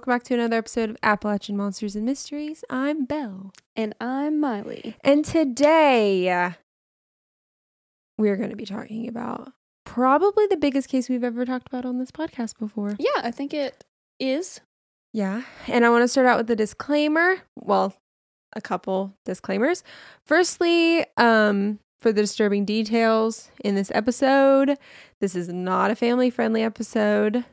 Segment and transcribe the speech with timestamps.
[0.00, 2.64] welcome back to another episode of Appalachian Monsters and Mysteries.
[2.70, 3.52] I'm Belle.
[3.76, 4.96] And I'm Miley.
[5.04, 6.54] And today
[8.16, 9.52] we're going to be talking about
[9.84, 12.96] probably the biggest case we've ever talked about on this podcast before.
[12.98, 13.84] Yeah, I think it
[14.18, 14.62] is.
[15.12, 15.42] Yeah.
[15.68, 17.42] And I want to start out with a disclaimer.
[17.56, 17.94] Well,
[18.56, 19.84] a couple disclaimers.
[20.24, 24.78] Firstly, um, for the disturbing details in this episode,
[25.20, 27.44] this is not a family friendly episode.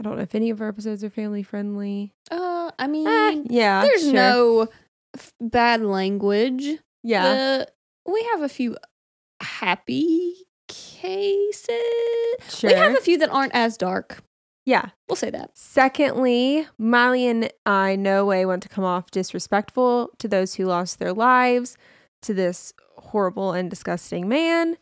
[0.00, 2.12] I don't know if any of our episodes are family friendly.
[2.30, 3.82] Uh, I mean, Eh, yeah.
[3.82, 4.12] there's sure.
[4.14, 4.68] no
[5.14, 6.78] f- bad language.
[7.04, 7.34] Yeah.
[7.34, 7.68] The-
[8.10, 8.76] we have a few
[9.42, 10.36] happy
[10.68, 11.68] cases.
[12.48, 12.70] sure.
[12.70, 14.22] We have a few that aren't as dark.
[14.64, 14.90] yeah.
[15.08, 15.50] We'll say that.
[15.54, 20.98] Secondly, Miley and I no way want to come off disrespectful to those who lost
[20.98, 21.76] their lives
[22.22, 24.76] to this horrible and disgusting man.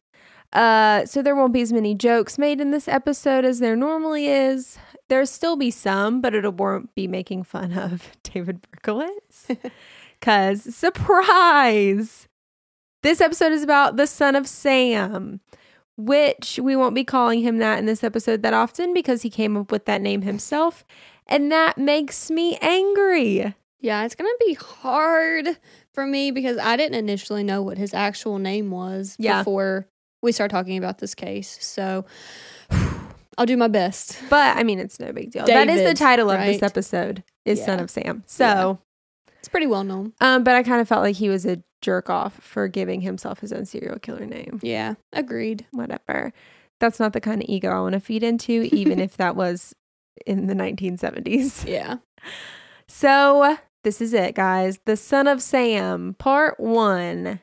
[0.52, 4.26] Uh, so there won't be as many jokes made in this episode as there normally
[4.28, 4.78] is.
[5.08, 9.56] There'll still be some, but it won't be making fun of David Berkowitz.
[10.20, 12.28] Cause surprise!
[13.02, 15.40] This episode is about the son of Sam,
[15.96, 19.56] which we won't be calling him that in this episode that often because he came
[19.56, 20.84] up with that name himself.
[21.26, 23.54] And that makes me angry.
[23.80, 25.58] Yeah, it's gonna be hard
[25.92, 29.40] for me because I didn't initially know what his actual name was Yeah.
[29.40, 29.86] before
[30.20, 31.58] we start talking about this case.
[31.60, 32.04] So
[33.38, 34.18] I'll do my best.
[34.28, 35.46] But I mean, it's no big deal.
[35.46, 38.22] that is the David, title of this episode is Son of Sam.
[38.26, 38.78] So,
[39.38, 40.12] It's pretty well known.
[40.20, 43.38] um, but I kind of felt like he was a jerk off for giving himself
[43.40, 44.58] his own serial killer name.
[44.62, 45.64] Yeah, agreed.
[45.70, 46.32] Whatever.
[46.80, 49.74] That's not the kind of ego I want to feed into, even if that was
[50.26, 51.66] in the 1970s.
[51.66, 51.96] Yeah.
[52.88, 54.80] So, this is it, guys.
[54.84, 57.40] The Son of Sam, part one.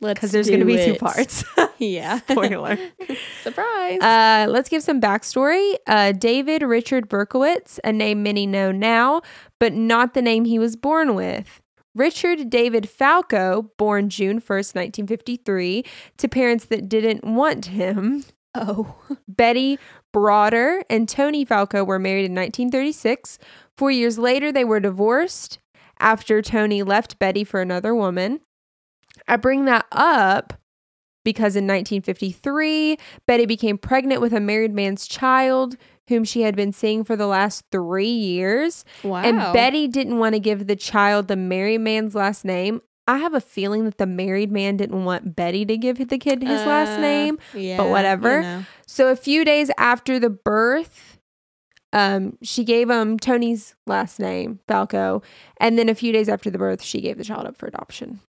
[0.00, 1.00] Let's Because there's going to be two it.
[1.00, 1.44] parts.
[1.78, 2.20] Yeah.
[2.20, 2.78] Spoiler.
[3.42, 4.00] Surprise.
[4.00, 5.74] Uh, let's give some backstory.
[5.86, 9.20] Uh, David Richard Berkowitz, a name many know now,
[9.60, 11.60] but not the name he was born with.
[11.94, 15.84] Richard David Falco, born June 1st, 1953,
[16.16, 18.24] to parents that didn't want him.
[18.54, 18.94] oh.
[19.28, 19.78] Betty
[20.14, 23.38] Broder and Tony Falco were married in 1936.
[23.76, 25.58] Four years later, they were divorced
[26.00, 28.40] after Tony left Betty for another woman.
[29.28, 30.52] I bring that up
[31.24, 35.76] because in 1953, Betty became pregnant with a married man's child
[36.08, 38.84] whom she had been seeing for the last three years.
[39.02, 39.22] Wow.
[39.22, 42.80] And Betty didn't want to give the child the married man's last name.
[43.08, 46.42] I have a feeling that the married man didn't want Betty to give the kid
[46.42, 47.38] his last Uh, name.
[47.54, 48.36] Yeah, but whatever.
[48.36, 48.64] you know.
[48.86, 51.18] So a few days after the birth,
[51.92, 55.22] um, she gave him Tony's last name, Falco,
[55.58, 58.20] and then a few days after the birth, she gave the child up for adoption.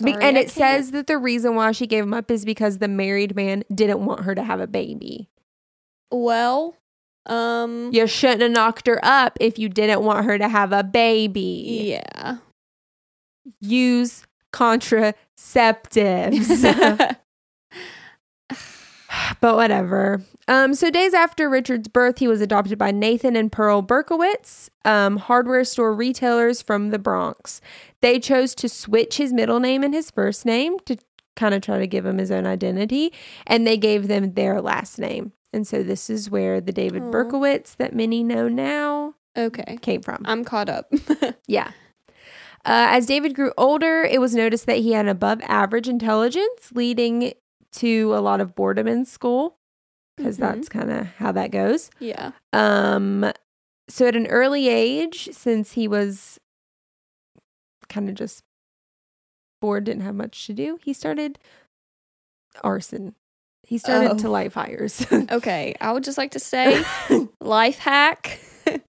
[0.00, 2.30] Be- Sorry, and I it can't- says that the reason why she gave him up
[2.30, 5.28] is because the married man didn't want her to have a baby.
[6.10, 6.76] Well,
[7.26, 10.82] um You shouldn't have knocked her up if you didn't want her to have a
[10.82, 11.98] baby.
[12.00, 12.38] yeah.
[13.60, 17.16] Use contraceptives.
[19.40, 20.22] but whatever.
[20.46, 25.18] Um, so days after Richard's birth, he was adopted by Nathan and Pearl Berkowitz, um,
[25.18, 27.60] hardware store retailers from the Bronx.
[28.00, 30.96] They chose to switch his middle name and his first name to
[31.36, 33.12] kind of try to give him his own identity,
[33.46, 35.32] and they gave them their last name.
[35.52, 37.10] And so this is where the David Aw.
[37.10, 39.78] Berkowitz that many know now okay.
[39.80, 40.22] came from.
[40.24, 40.92] I'm caught up.
[41.46, 41.72] Yeah.
[42.64, 46.70] Uh, as David grew older, it was noticed that he had an above average intelligence,
[46.74, 47.32] leading
[47.72, 49.56] to a lot of boredom in school,
[50.16, 50.40] because Mhm.
[50.40, 51.90] that's kind of how that goes.
[52.00, 52.32] yeah.
[52.52, 53.30] Um,
[53.88, 56.38] so at an early age, since he was
[57.88, 58.42] kind of just
[59.60, 61.38] bored, didn't have much to do, he started
[62.62, 63.14] arson.
[63.62, 64.18] He started Oh.
[64.18, 65.04] to light fires.
[65.30, 65.74] Okay.
[65.80, 66.84] I would just like to say
[67.40, 68.40] life hack.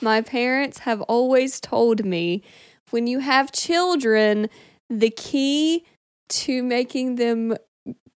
[0.00, 2.42] My parents have always told me
[2.90, 4.48] when you have children,
[4.88, 5.84] the key
[6.28, 7.56] to making them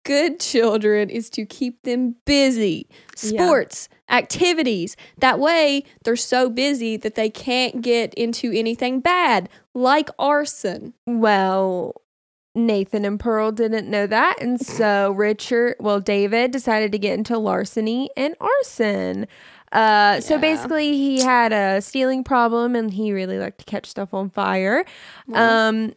[0.04, 2.88] good children is to keep them busy.
[3.22, 3.46] Yeah.
[3.46, 4.96] Sports, activities.
[5.18, 10.94] That way, they're so busy that they can't get into anything bad, like arson.
[11.06, 12.02] Well,
[12.56, 14.42] Nathan and Pearl didn't know that.
[14.42, 19.28] And so Richard, well, David decided to get into larceny and arson.
[19.72, 24.14] Uh, So basically, he had a stealing problem and he really liked to catch stuff
[24.14, 24.86] on fire.
[25.34, 25.94] Um,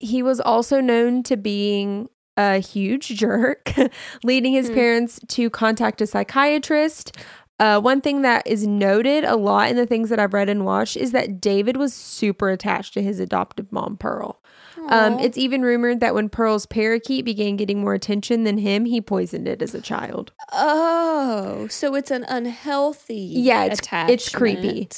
[0.00, 3.72] he was also known to being a huge jerk,
[4.24, 4.74] leading his Hmm.
[4.74, 7.16] parents to contact a psychiatrist.
[7.60, 10.64] Uh, one thing that is noted a lot in the things that I've read and
[10.64, 14.40] watched is that David was super attached to his adoptive mom, Pearl.
[14.88, 19.00] Um, it's even rumored that when Pearl's parakeet began getting more attention than him, he
[19.00, 20.32] poisoned it as a child.
[20.52, 24.88] oh, so it's an unhealthy Yeah, it's- it's creepy.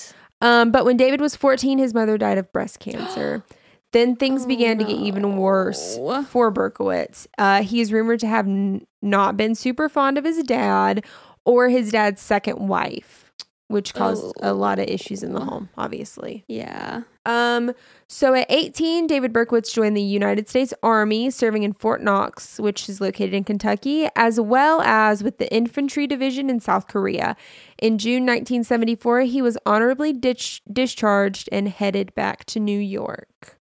[0.41, 3.45] Um, but when David was 14, his mother died of breast cancer.
[3.94, 5.96] then things Oh, began to get even worse
[6.29, 7.26] for Berkowitz.
[7.38, 11.02] Uh, he is rumored to have n- not been super fond of his dad
[11.46, 13.32] or his dad's second wife,
[13.69, 15.44] which caused a lot of issues in the Oh.
[15.44, 16.44] home, obviously.
[16.49, 17.02] Yeah.
[17.26, 17.73] Um,
[18.06, 22.87] so at 18, David Berkowitz joined the United States Army, serving in Fort Knox, which
[22.88, 27.35] is located in Kentucky, as well as with the Infantry Division in South Korea.
[27.79, 33.58] In June 1974, he was honorably ditch- discharged and headed back to New York.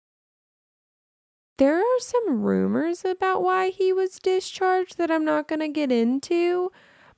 [1.57, 5.91] There are some rumors about why he was discharged that I'm not going to get
[5.91, 6.71] into,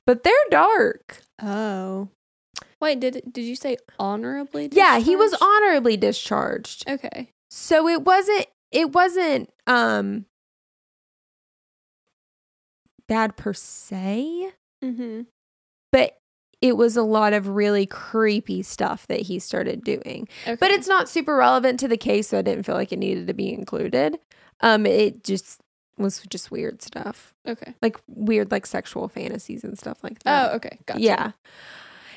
[0.06, 1.22] but they're dark.
[1.42, 2.08] Oh.
[2.80, 4.68] Wait, did did you say honorably?
[4.70, 6.88] Yeah, he was honorably discharged.
[6.88, 7.30] Okay.
[7.50, 10.26] So it wasn't it wasn't um
[13.08, 14.52] bad per se,
[14.84, 15.22] Mm-hmm.
[15.92, 16.18] but
[16.64, 20.26] it was a lot of really creepy stuff that he started doing.
[20.46, 20.56] Okay.
[20.58, 23.26] But it's not super relevant to the case, so I didn't feel like it needed
[23.26, 24.18] to be included.
[24.62, 25.60] Um it just
[25.98, 27.34] was just weird stuff.
[27.46, 27.74] okay.
[27.82, 30.50] Like weird like sexual fantasies and stuff like that.
[30.50, 30.78] Oh, okay.
[30.86, 31.00] Gotcha.
[31.00, 31.32] Yeah.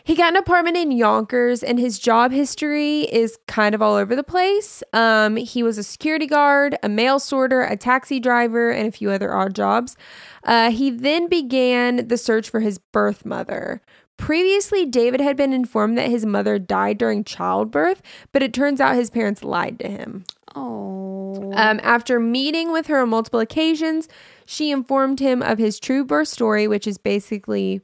[0.06, 4.16] He got an apartment in Yonkers and his job history is kind of all over
[4.16, 4.82] the place.
[4.94, 9.12] Um, he was a security guard, a mail sorter, a taxi driver, and a few
[9.12, 9.98] other odd jobs.
[10.46, 13.82] Uh, he then began the search for his birth mother.
[14.18, 18.96] Previously, David had been informed that his mother died during childbirth, but it turns out
[18.96, 20.26] his parents lied to him.
[20.56, 21.52] Oh.
[21.54, 24.08] Um, after meeting with her on multiple occasions,
[24.46, 27.82] she informed him of his true birth story, which is basically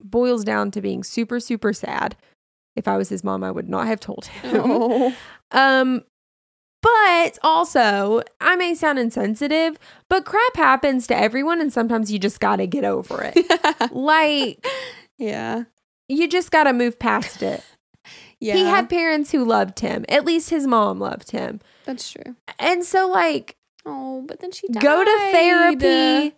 [0.00, 2.16] boils down to being super, super sad.
[2.76, 4.62] If I was his mom, I would not have told him.
[4.64, 5.16] oh.
[5.54, 6.02] Um,
[6.80, 12.40] but also, I may sound insensitive, but crap happens to everyone, and sometimes you just
[12.40, 13.92] gotta get over it.
[13.92, 14.66] like,
[15.22, 15.64] yeah.
[16.08, 17.62] you just gotta move past it.
[18.40, 18.54] Yeah.
[18.54, 20.04] He had parents who loved him.
[20.08, 21.60] At least his mom loved him.
[21.84, 22.34] That's true.
[22.58, 23.54] And so, like,
[23.86, 24.82] Oh, but then she died.
[24.82, 26.34] go to therapy.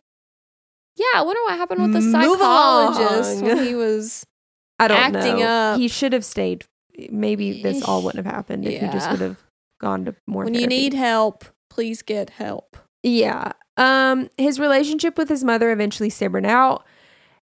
[0.98, 3.44] Yeah, I wonder what happened with the Move psychologist along.
[3.56, 4.26] when he was.
[4.78, 5.46] I don't acting know.
[5.46, 5.80] up.
[5.80, 6.66] He should have stayed.
[7.10, 9.38] Maybe this all wouldn't have happened if he just would have
[9.80, 10.44] gone to more.
[10.44, 12.76] When you need help, please get help.
[13.02, 13.52] yeah.
[13.78, 16.84] Um, his relationship with his mother eventually simmered out,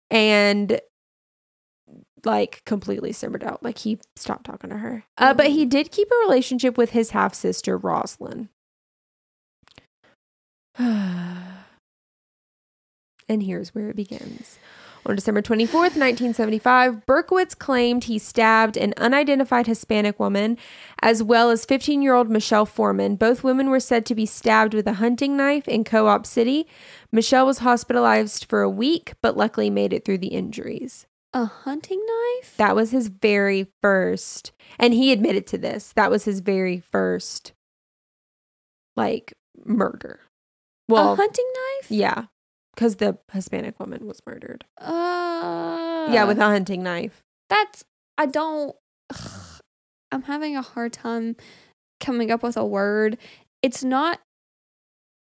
[0.09, 0.79] and
[2.25, 3.63] like completely simmered out.
[3.63, 5.03] Like he stopped talking to her.
[5.17, 8.49] Uh, but he did keep a relationship with his half sister Roslyn.
[10.77, 11.53] and
[13.27, 14.59] here's where it begins.
[15.07, 20.57] On December 24th, 1975, Berkowitz claimed he stabbed an unidentified Hispanic woman,
[20.99, 23.15] as well as 15 year old Michelle Forman.
[23.15, 26.67] Both women were said to be stabbed with a hunting knife in Co op City.
[27.11, 31.05] Michelle was hospitalized for a week, but luckily made it through the injuries.
[31.35, 32.55] A hunting knife?
[32.55, 35.91] That was his very first, and he admitted to this.
[35.91, 37.51] That was his very first,
[38.95, 39.33] like,
[39.65, 40.21] murder.
[40.87, 41.91] Well, a hunting knife?
[41.91, 42.27] yeah,
[42.73, 44.63] because the Hispanic woman was murdered.
[44.79, 47.21] Uh, yeah, with a hunting knife.
[47.49, 47.83] that's
[48.17, 48.73] I don't.
[49.09, 49.59] ugh,
[50.13, 51.35] I'm having a hard time
[51.99, 53.17] coming up with a word.
[53.61, 54.21] It's not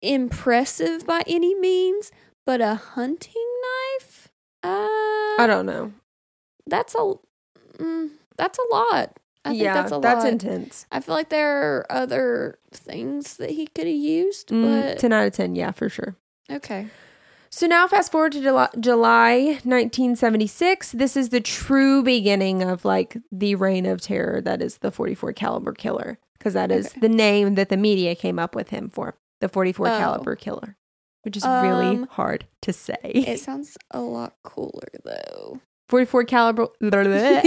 [0.02, 2.10] impressive by any means,
[2.44, 4.26] but a hunting knife.
[4.64, 5.92] Uh, I don't know.
[6.66, 7.14] That's a.
[7.78, 9.18] Mm, that's a lot.
[9.44, 10.02] I think yeah, that's a lot.
[10.02, 10.32] that's lot.
[10.32, 10.86] intense.
[10.92, 15.12] I feel like there are other things that he could have used, Mm, but 10
[15.14, 16.14] out of 10, yeah, for sure.
[16.50, 16.88] okay.
[17.52, 20.92] So now, fast forward to July, July 1976.
[20.92, 25.32] This is the true beginning of like the reign of terror that is the 44
[25.32, 27.00] caliber killer, because that is Okay.
[27.00, 29.90] the name that the media came up with him for, the 44 Oh.
[29.98, 30.76] caliber killer,
[31.22, 32.98] which is really Um, hard to say.
[33.02, 35.60] It sounds a lot cooler though.
[35.90, 36.68] 44 caliber.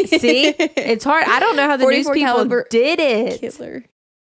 [0.05, 1.25] See, it's hard.
[1.27, 3.39] I don't know how the news people did it.
[3.39, 3.85] Killer.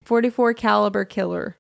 [0.04, 1.56] 44 caliber killer.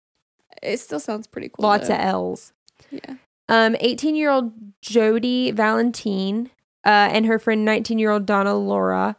[0.61, 1.63] It still sounds pretty cool.
[1.63, 1.93] Lots though.
[1.93, 2.53] of L's.
[2.91, 3.15] yeah.
[3.47, 4.51] Um, 18 year old
[4.81, 6.49] Jody Valentine
[6.85, 9.15] uh, and her friend 19 year old Donna Lauria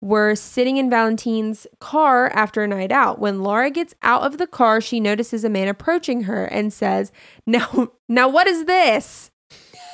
[0.00, 3.20] were sitting in Valentine's car after a night out.
[3.20, 7.12] When Laura gets out of the car, she notices a man approaching her and says,
[7.46, 9.30] "Now, now, what is this?"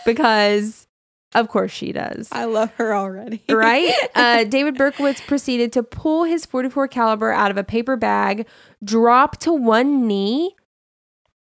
[0.07, 0.88] Because,
[1.35, 2.29] of course, she does.
[2.33, 3.43] I love her already.
[3.49, 3.93] right?
[4.15, 8.47] Uh, David Berkowitz proceeded to pull his 44 caliber out of a paper bag,
[8.83, 10.57] drop to one knee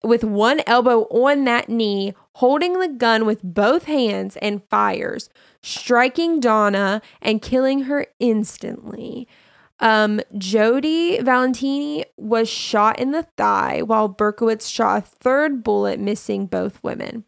[0.03, 5.29] with one elbow on that knee, holding the gun with both hands and fires,
[5.61, 9.27] striking Donna and killing her instantly.
[9.81, 16.47] Um, Jody Valentini was shot in the thigh while Berkowitz shot a third bullet, missing
[16.47, 17.23] both women.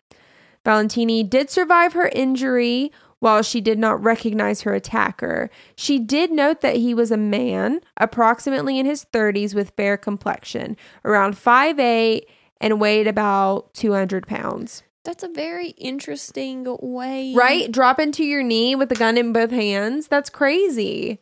[0.63, 5.49] Valentini did survive her injury while she did not recognize her attacker.
[5.75, 10.75] She did note that he was a man, approximately in his 30s, with fair complexion,
[11.05, 12.23] around 5'8
[12.59, 14.83] and weighed about 200 pounds.
[15.03, 17.33] That's a very interesting way.
[17.35, 17.71] Right?
[17.71, 20.07] Drop into your knee with the gun in both hands.
[20.07, 21.19] That's crazy.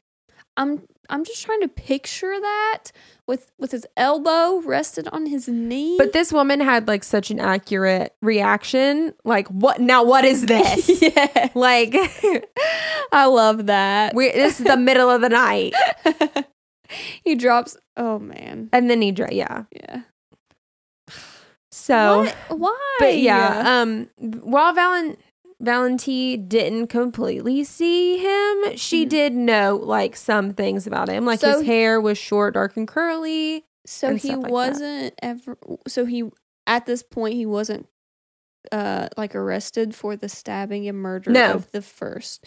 [0.58, 2.92] I'm I'm just trying to picture that
[3.30, 5.96] with with his elbow rested on his knee.
[5.98, 9.14] But this woman had like such an accurate reaction.
[9.24, 10.04] Like, what now?
[10.04, 11.02] What is this?
[11.02, 11.96] yeah, like,
[13.14, 14.14] I love that.
[14.16, 15.74] we this is the middle of the night,
[17.24, 17.78] he drops.
[17.96, 18.70] Oh man.
[18.74, 19.64] and then he dra- yeah.
[19.72, 20.02] Yeah.
[21.72, 22.36] So, What?
[22.60, 22.98] Why?
[23.00, 25.18] but yeah, um, while Valen
[25.62, 29.10] Valenti didn't completely see him, she Mhm.
[29.10, 32.88] did know like some things about him, like So his hair was short, dark, and
[32.88, 33.66] curly.
[33.86, 35.58] so and he like wasn't ever.
[35.88, 36.30] So he
[36.68, 37.88] at this point he wasn't
[38.72, 41.54] uh like arrested for the stabbing and murder No.
[41.54, 42.46] of the first.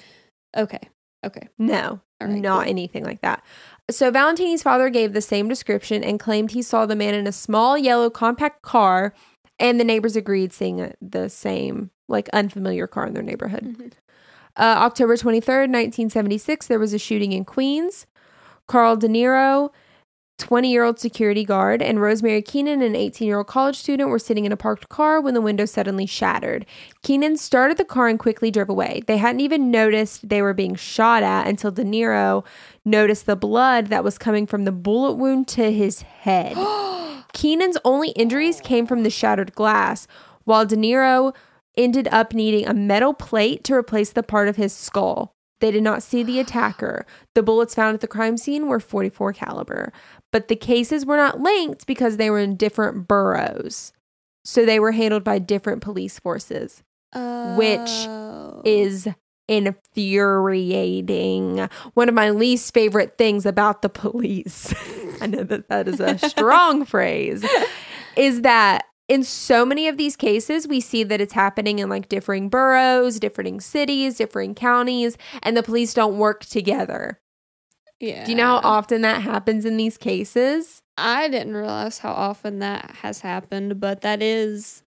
[0.57, 0.81] Okay.
[1.25, 1.49] Okay.
[1.59, 2.71] No, right, not cool.
[2.71, 3.43] anything like that.
[3.91, 7.33] So Valentini's father gave the same description and claimed he saw the man in a
[7.33, 9.15] small yellow compact car,
[9.59, 13.65] and the neighbors agreed seeing the same like unfamiliar car in their neighborhood.
[13.65, 13.93] Mhm.
[14.57, 18.07] Uh, October 23rd, 1976, there was a shooting in Queens.
[18.67, 19.71] Carl Denaro,
[20.43, 24.19] 20 year old security guard, and Rosemary Keenan, an 18 year old college student, were
[24.19, 26.67] sitting in a parked car when the window suddenly shattered.
[27.03, 29.05] Keenan started the car and quickly drove away.
[29.07, 32.45] They hadn't even noticed they were being shot at until Denaro
[32.85, 36.57] noticed the blood that was coming from the bullet wound to his head.
[37.33, 40.09] Keenan's only injuries came from the shattered glass,
[40.43, 41.37] while Denaro
[41.77, 45.37] ended up needing a metal plate to replace the part of his skull.
[45.63, 47.07] They did not see the attacker.
[47.35, 49.93] The bullets found at the crime scene were 44 caliber,
[50.33, 53.93] but the cases were not linked because they were in different boroughs.
[54.45, 56.83] So they were handled by different police forces,
[57.15, 58.63] Which Oh.
[58.65, 59.07] is
[59.49, 61.59] infuriating.
[61.95, 64.75] One of my least favorite things about the police.
[65.21, 67.45] I know that that is a strong phrase.
[68.17, 72.09] Is that in so many of these cases, we see that it's happening in like
[72.09, 77.19] differing boroughs, differing cities, differing counties, and the police don't work together.
[78.03, 78.25] Yeah.
[78.25, 80.83] Do you know how often that happens in these cases?
[80.99, 84.83] I didn't realize how often that has happened, but that is.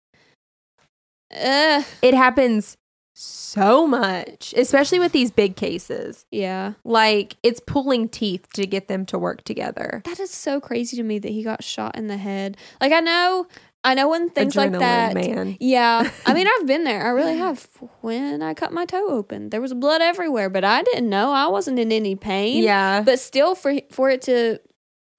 [1.34, 2.78] Uh, It happens
[3.16, 6.26] so much, especially with these big cases.
[6.32, 6.74] yeah.
[6.84, 10.02] Like it's pulling teeth to get them to work together.
[10.06, 12.58] That is so crazy to me that he got shot in the head.
[12.82, 13.48] Like I know,
[13.86, 15.14] I know when things like that.
[15.14, 15.58] man.
[15.60, 17.06] Yeah, I mean I've been there.
[17.06, 17.68] I really have.
[18.02, 21.32] When I cut my toe open, there was blood everywhere, but I didn't know.
[21.32, 22.64] I wasn't in any pain.
[22.64, 23.02] Yeah.
[23.04, 24.60] but still, for for it to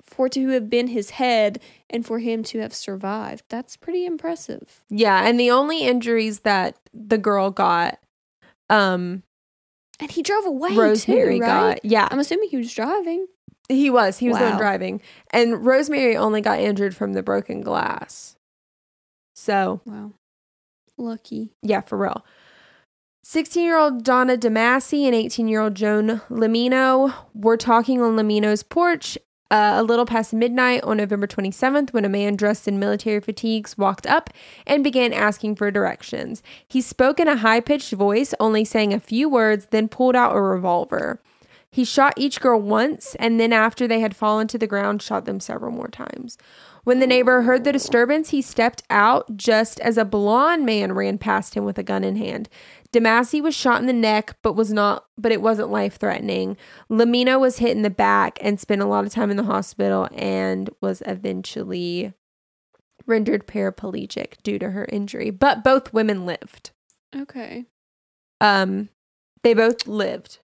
[0.03, 4.05] for it to have been his head and for him to have survived, that's pretty
[4.07, 4.83] impressive.
[4.89, 7.99] Yeah, and the only injuries that the girl got,
[8.71, 9.23] um,
[10.01, 10.75] And he drove away.
[10.77, 11.75] Rosemary too, right?
[11.83, 11.85] got.
[11.85, 13.27] Yeah, I'm assuming he was driving.
[13.69, 14.19] he was.
[14.19, 18.36] He was the one driving, and Rosemary only got injured from the broken glass.
[19.47, 20.13] So Wow,
[20.99, 21.53] lucky.
[21.63, 22.25] yeah, for real.
[23.23, 28.63] 16 year old Donna DeMasi and 18 year old Joan Lamino were talking on Lamino's
[28.65, 29.17] porch
[29.53, 33.79] uh, a little past midnight on November 27th when a man dressed in military fatigues
[33.79, 34.31] walked up
[34.67, 36.43] and began asking for directions.
[36.67, 40.35] He spoke in a high pitched voice, only saying a few words, then pulled out
[40.35, 41.21] a revolver.
[41.71, 45.27] He shot each girl once, and then after they had fallen to the ground, shot
[45.27, 46.39] them several more times.
[46.87, 51.19] When the neighbor heard the disturbance, he stepped out just as a blond man ran
[51.19, 52.49] past him with a gun in hand.
[52.93, 56.57] DeMasi was shot in the neck, but was not but it wasn't life threatening.
[56.89, 60.09] Lamina was hit in the back and spent a lot of time in the hospital
[60.15, 62.13] and was eventually
[63.05, 65.31] rendered paraplegic due to her injury.
[65.31, 66.71] But both women lived.
[67.17, 67.65] Okay.
[68.41, 68.91] Um
[69.43, 70.39] they both lived.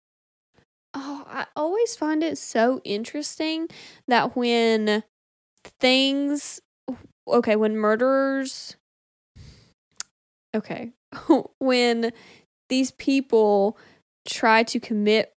[0.92, 3.68] Oh, I always find it so interesting
[4.08, 5.04] that when
[5.80, 6.60] things
[7.28, 8.76] okay, when murderers
[10.54, 10.90] okay,
[11.58, 12.12] when
[12.68, 13.76] these people
[14.26, 15.32] try to commit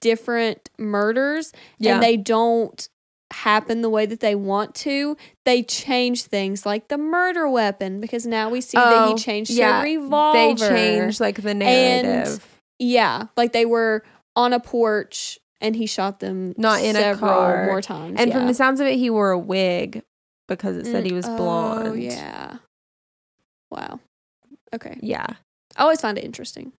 [0.00, 1.94] different murders Yeah.
[1.94, 2.88] and they don't
[3.32, 8.26] happen the way that they want to, they change things like the murder weapon because
[8.26, 10.56] now we see that Oh, he changed yeah, a revolver.
[10.56, 12.46] They changed like the narrative.
[12.78, 14.04] Yeah, like they were
[14.36, 17.66] on a porch and he shot them Not in a several car.
[17.66, 18.16] more times.
[18.18, 18.36] and yeah.
[18.38, 20.02] from the sounds of it, he wore a wig
[20.48, 22.02] because it said Mm, he was Oh, blonde.
[22.02, 22.58] yeah.
[23.70, 24.00] Wow.
[24.74, 24.98] Okay.
[25.00, 25.26] Yeah.
[25.76, 26.72] I always find it interesting.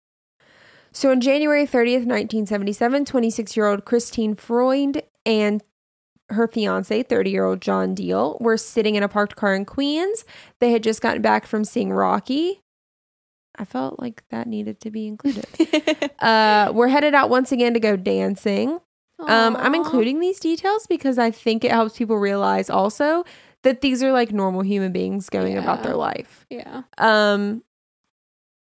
[0.92, 5.62] So on January 30th, 1977, 26 year old Christine Freund and
[6.30, 10.24] her fiance, 30 year old John Diel, were sitting in a parked car in Queens.
[10.60, 12.60] They had just gotten back from seeing Rocky.
[13.56, 15.46] I felt like that needed to be included.
[16.18, 18.80] uh, we're headed out once again to go dancing.
[19.20, 23.24] Um, I'm including these details because I think it helps people realize also
[23.62, 26.44] that these are like normal human beings going about their life.
[26.50, 26.82] Yeah.
[26.98, 27.62] Um,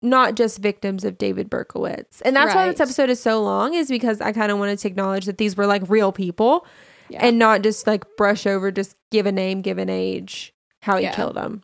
[0.02, 2.22] not just victims of David Berkowitz.
[2.26, 4.88] And that's why this episode is so long, is because I kind of wanted to
[4.88, 6.66] acknowledge that these were like real people
[7.10, 7.26] Yeah.
[7.26, 11.04] and not just like brush over, just give a name, give an age, how he
[11.04, 11.14] Yeah.
[11.16, 11.64] killed them.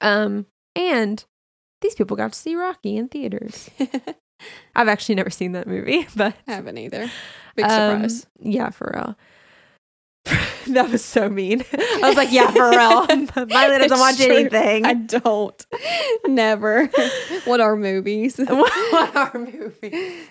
[0.00, 1.24] Um, and
[1.80, 3.70] these people got to see Rocky in theaters.
[4.76, 7.10] I've actually never seen that movie, but I haven't either.
[7.54, 8.26] Big um, surprise.
[8.40, 9.16] yeah, for real.
[10.74, 11.62] that was so mean.
[11.72, 13.06] I was like, yeah, for real.
[13.46, 14.34] Miley doesn't watch true.
[14.34, 14.84] anything.
[14.84, 15.66] I don't.
[16.26, 16.86] Never.
[17.44, 18.36] what are movies?
[18.36, 20.28] what are movies?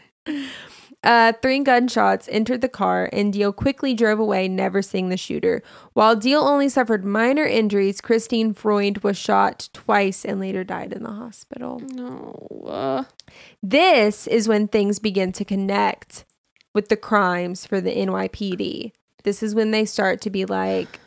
[1.06, 5.62] Uh, three gunshots entered the car, and Diel quickly drove away, never seeing the shooter.
[5.94, 11.04] While Diel only suffered minor injuries, Christine Freund was shot twice and later died in
[11.04, 11.80] the hospital.
[11.94, 12.48] No.
[12.68, 13.04] Uh,
[13.62, 16.26] This is when things begin to connect
[16.74, 18.92] with the crimes for the NYPD.
[19.24, 21.00] This is when they start to be like,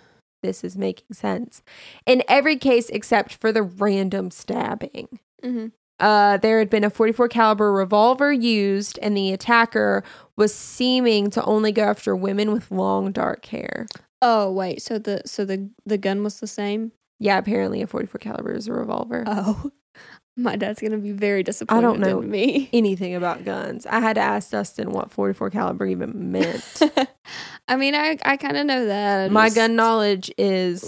[0.42, 1.62] this is making sense.
[2.06, 5.18] In every case except for the random stabbing.
[5.42, 5.72] mhm.
[6.00, 10.04] Uh, there had been a 44 caliber revolver used, and the attacker
[10.36, 13.86] was seeming to only go after women with long dark hair.
[14.22, 16.92] Oh wait, so the so the the gun was the same?
[17.20, 19.24] Yeah, apparently a 44 caliber is a revolver.
[19.26, 19.70] Oh.
[20.36, 22.20] My dad's gonna be very disappointed I don't know.
[22.20, 22.68] me.
[22.72, 23.86] Anything about guns?
[23.86, 26.80] I had to ask Dustin what 44 caliber even meant.
[27.68, 29.24] I mean, I I kind of know that.
[29.24, 30.84] I My just- gun knowledge is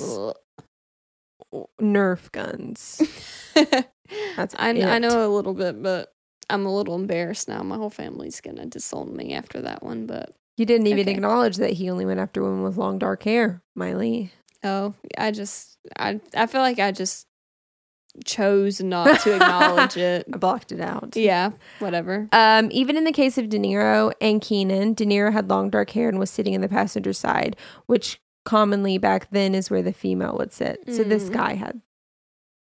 [1.80, 3.02] Nerf guns.
[4.36, 4.84] That's I, it.
[4.84, 6.12] I know a little bit, but
[6.48, 7.62] I'm a little embarrassed now.
[7.62, 10.06] My whole family's gonna disown me after that one.
[10.06, 11.12] But You didn't even Okay.
[11.12, 14.32] acknowledge that he only went after women with long dark hair, Miley.
[14.64, 17.26] oh, I just I I feel like I just
[18.24, 20.26] chose not to acknowledge it.
[20.32, 21.16] I blocked it out.
[21.16, 22.28] Yeah, whatever.
[22.32, 26.18] Um, even in the case of Denaro and Keenan, Denaro had long dark hair and
[26.18, 27.56] was sitting in the passenger side,
[27.86, 30.80] which commonly back then is where the female would sit.
[30.92, 31.32] So this Mm.
[31.32, 31.80] guy had,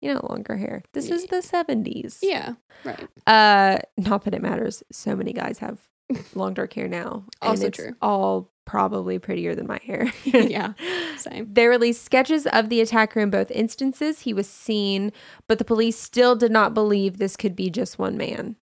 [0.07, 0.83] you know, longer hair.
[0.93, 2.21] This is the seventies.
[2.23, 3.09] Yeah, right.
[3.27, 4.83] Uh, not that it matters.
[4.93, 5.79] So many guys have
[6.35, 7.25] long dark hair now.
[7.43, 7.95] and Also it's true.
[8.01, 10.13] All probably prettier than my hair.
[10.25, 10.73] Yeah,
[11.17, 11.53] same.
[11.53, 14.21] They released sketches of the attacker in both instances.
[14.21, 15.13] He was seen,
[15.49, 18.57] but the police still did not believe this could be just one man.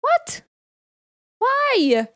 [0.00, 0.42] What?
[1.38, 2.08] Why?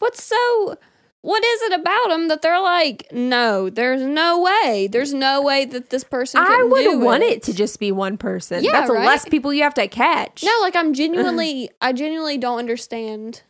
[0.00, 0.76] What's so?
[1.22, 3.08] What is it about them that they're like?
[3.12, 4.88] No, there's no way.
[4.90, 6.40] There's no way that this person.
[6.40, 7.32] I would do want it.
[7.38, 8.62] it to just be one person.
[8.62, 9.04] Yeah, That's right?
[9.04, 10.44] less people you have to catch.
[10.44, 13.42] No, like I'm genuinely, I genuinely don't understand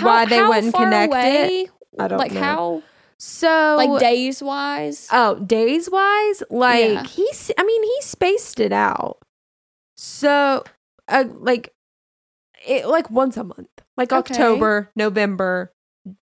[0.00, 1.70] Why they wouldn't far connect it?
[1.98, 2.40] I don't like know.
[2.40, 2.82] how,
[3.18, 5.06] So like days wise.
[5.12, 7.04] oh, days wise, like Yeah.
[7.04, 9.18] he's I mean, he spaced it out.
[9.96, 10.64] So
[11.08, 11.74] uh, like
[12.66, 13.68] it like once a month.
[13.96, 14.32] Like Okay.
[14.32, 15.72] October, November,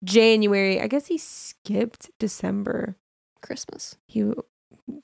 [0.04, 0.80] January.
[0.82, 2.98] I guess he skipped December.
[3.42, 3.96] Christmas.
[4.08, 4.32] He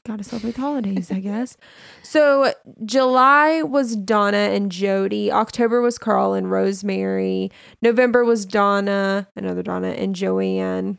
[0.06, 1.58] got to celebrate the holidays, I guess.
[2.04, 2.54] So
[2.86, 5.32] July was Donna and Jody.
[5.32, 7.52] October was Carl and Rosemary.
[7.82, 10.98] November was Donna, another Donna, and Joanne.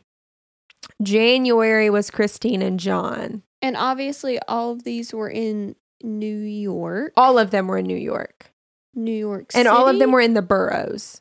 [1.02, 3.42] January was Christine and John.
[3.62, 7.12] And obviously, all of these were in New York.
[7.16, 8.50] All of them were in New York.
[8.94, 9.60] New York City?
[9.60, 11.20] And all of them were in the boroughs.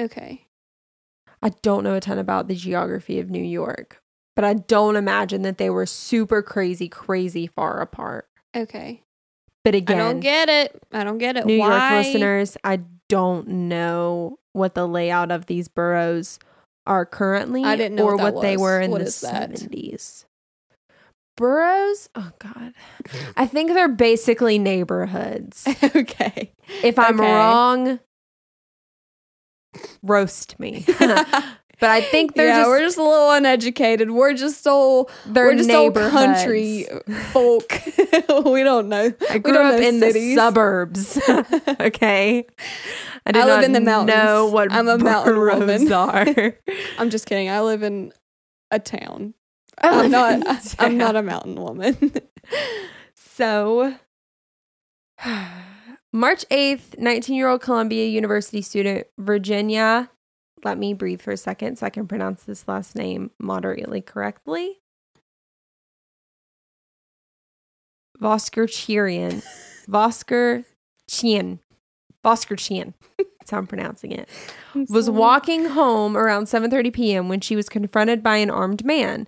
[0.00, 0.46] okay.
[1.42, 4.00] I don't know a ton about the geography of New York,
[4.36, 8.28] but I don't imagine that they were super crazy, crazy far apart.
[8.56, 9.02] Okay.
[9.64, 10.82] But again, I don't get it.
[10.92, 11.46] I don't get it.
[11.46, 11.68] New Why?
[11.68, 16.38] York listeners, I don't know what the layout of these boroughs
[16.86, 19.50] are currently I didn't know or what what, they were in What the is that?
[19.50, 20.24] 70s.
[21.36, 22.08] Boroughs?
[22.14, 22.74] Oh god.
[23.36, 25.66] I think they're basically neighborhoods.
[25.96, 26.52] okay.
[26.82, 27.32] If I'm Okay.
[27.32, 28.00] wrong,
[30.02, 30.84] roast me.
[30.98, 34.10] but I think they're yeah, just we're just a little uneducated.
[34.10, 36.86] We're just so we're just old country
[37.32, 37.72] folk.
[38.44, 39.12] we don't know.
[39.30, 40.34] I we grew don't up in cities.
[40.34, 41.20] the suburbs.
[41.80, 42.46] okay.
[43.24, 44.16] I, I live in the mountains.
[44.16, 45.92] know what I'm a mountain woman.
[45.92, 46.56] are.
[46.98, 47.48] I'm just kidding.
[47.48, 48.12] I live in
[48.70, 49.34] a town.
[49.78, 50.46] I'm not.
[50.46, 52.12] a I'm not a mountain woman.
[53.42, 53.94] So,
[56.12, 60.10] March 8th, 19 year old Columbia University student Virginia.
[60.64, 64.78] Let me breathe for a second so I can pronounce this last name moderately correctly.
[68.20, 69.42] Vosker Cherian.
[69.88, 70.64] Vosker
[71.08, 71.58] Chien,
[72.24, 74.28] Bosker Chien, that's how I'm pronouncing it,
[74.88, 77.28] was walking home around 7:30 p.m.
[77.28, 79.26] when she was confronted by an armed man.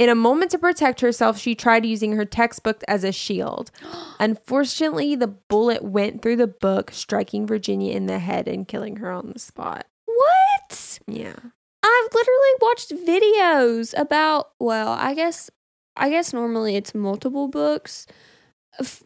[0.00, 3.70] In a moment to protect herself, she tried using her textbook as a shield.
[4.18, 9.10] Unfortunately, the bullet went through the book, striking Virginia in the head and killing her
[9.10, 9.84] on the spot.
[10.06, 11.00] What?
[11.06, 11.36] Yeah.
[11.82, 15.50] I've literally watched videos about well, I guess
[15.96, 18.06] I guess normally it's multiple books
[18.78, 19.02] of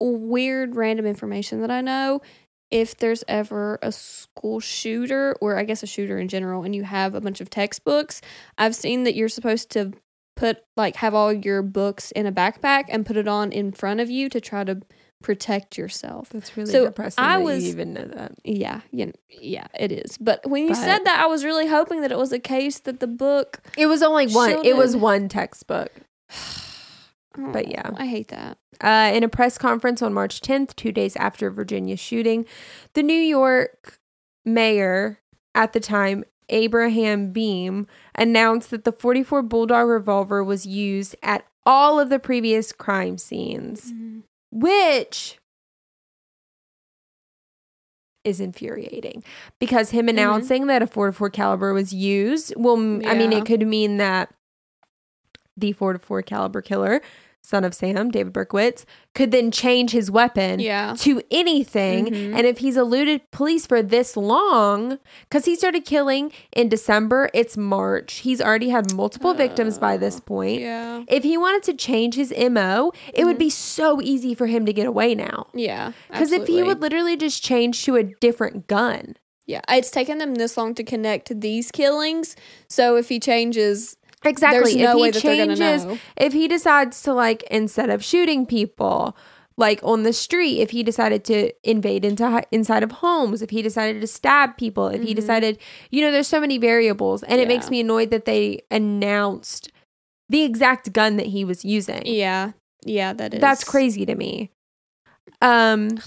[0.00, 2.22] weird random information that I know.
[2.70, 6.84] If there's ever a school shooter or I guess a shooter in general and you
[6.84, 8.22] have a bunch of textbooks,
[8.56, 9.92] I've seen that you're supposed to
[10.36, 14.00] put like have all your books in a backpack and put it on in front
[14.00, 14.80] of you to try to
[15.22, 16.30] protect yourself.
[16.30, 17.22] That's really So, depressing.
[17.22, 18.32] I was- even know that.
[18.42, 20.16] Yeah, yeah, yeah, it is.
[20.16, 22.78] But when you But- said that, I was really hoping that it was a case
[22.80, 23.60] that the book.
[23.76, 24.64] It was only one.
[24.64, 25.90] It was one textbook.
[27.52, 27.90] But yeah.
[27.96, 28.58] I hate that.
[28.80, 32.44] Uh, in a press conference on March 10th, two days after Virginia's shooting,
[32.94, 34.00] the New York
[34.44, 35.20] mayor
[35.54, 37.86] at the time, Abraham Beame,
[38.20, 43.92] announced that the 44 Bulldog revolver was used at all of the previous crime scenes,
[43.92, 44.20] mm-hmm.
[44.52, 45.38] which
[48.22, 49.24] is infuriating
[49.58, 50.10] because him mm-hmm.
[50.10, 54.30] announcing that a 44 caliber was used well i mean it could mean that
[55.56, 57.00] the 44 caliber killer
[57.42, 60.94] son of sam david berkowitz could then change his weapon Yeah.
[60.98, 62.34] to anything Mhm.
[62.36, 64.98] and if he's eluded police for this long
[65.28, 70.20] because he started killing in december it's march he's already had multiple victims by this
[70.20, 71.02] point Yeah.
[71.08, 74.72] if he wanted to change his mo it would be so easy for him to
[74.72, 75.92] get away now Yeah.
[76.10, 79.16] because if he would literally just change to a different gun.
[79.46, 79.62] Yeah.
[79.68, 82.36] It's taken them this long to connect to these killings.
[82.68, 84.74] So if he changes, Exactly.
[84.74, 85.98] There's no if way he that they're gonna changes, know.
[86.16, 89.16] if he decides to like instead of shooting people
[89.56, 93.60] like on the street, if he decided to invade into inside of homes, if he
[93.62, 95.58] decided to stab people, if he decided,
[95.90, 97.72] you know, there's so many variables, and it makes Mm-hmm.
[97.72, 99.70] Me annoyed that they announced
[100.28, 102.02] the exact gun that he was using.
[102.06, 102.52] yeah.
[102.86, 103.40] Yeah, that is.
[103.40, 104.50] That's crazy to me.
[105.42, 105.98] Um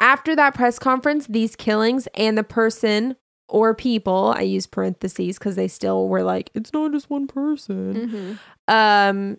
[0.00, 3.16] after that press conference, these killings and the person
[3.48, 8.38] or people, I use parentheses because they still were like, it's not just one person.
[8.68, 9.38] hmm Um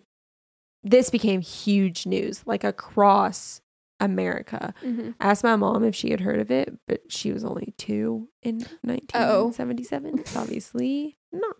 [0.82, 3.60] this became huge news, like across
[4.00, 4.72] America.
[4.80, 7.74] hmm I asked my mom if she had heard of it, but she was only
[7.76, 10.24] two in 1977.
[10.36, 11.56] Obviously not.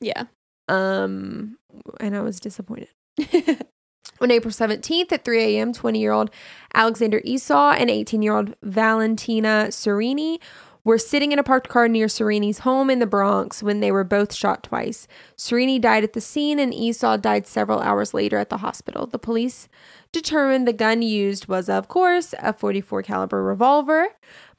[0.00, 0.24] Yeah.
[0.68, 1.58] Um,
[2.00, 2.88] and I was disappointed.
[4.20, 6.30] On April 17th at 3 a.m., 20 year old
[6.74, 10.38] Alexander Esau and 18 year old Valentina Serini
[10.86, 14.04] were sitting in a parked car near Serini's home in the Bronx when they were
[14.04, 15.08] both shot twice.
[15.36, 19.04] Serini died at the scene and Esau died several hours later at the hospital.
[19.04, 19.68] The police
[20.12, 24.10] determined the gun used was, of course, a 44 caliber revolver.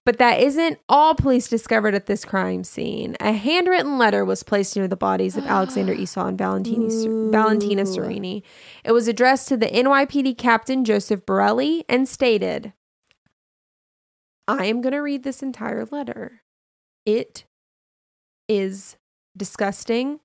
[0.04, 3.16] But that isn't all police discovered at this crime scene.
[3.22, 8.44] A handwritten letter was placed near the bodies of Alexander Esau and Valentini, Valentina Serini.
[8.84, 12.74] It was addressed to the NYPD captain Joseph Borelli and stated,
[14.48, 16.42] I am going to read this entire letter.
[17.06, 17.46] It
[18.48, 18.98] is
[19.36, 20.20] disgusting,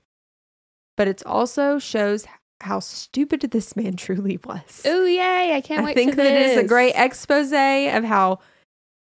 [0.97, 2.27] but it also shows
[2.61, 4.83] how stupid this man truly was.
[4.85, 5.55] Oh yay!
[5.55, 5.95] I can't I wait.
[5.95, 8.39] think that it is a great expose of how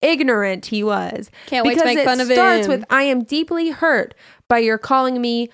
[0.03, 1.31] ignorant he was.
[1.46, 2.35] Can't wait to make it fun of it.
[2.35, 4.14] starts with I am deeply hurt
[4.48, 5.50] by your calling me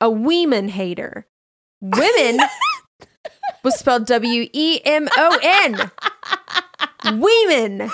[0.00, 1.26] a women hater.
[1.80, 2.40] Women
[3.64, 5.90] was spelled W E M O N.
[7.20, 7.90] Women.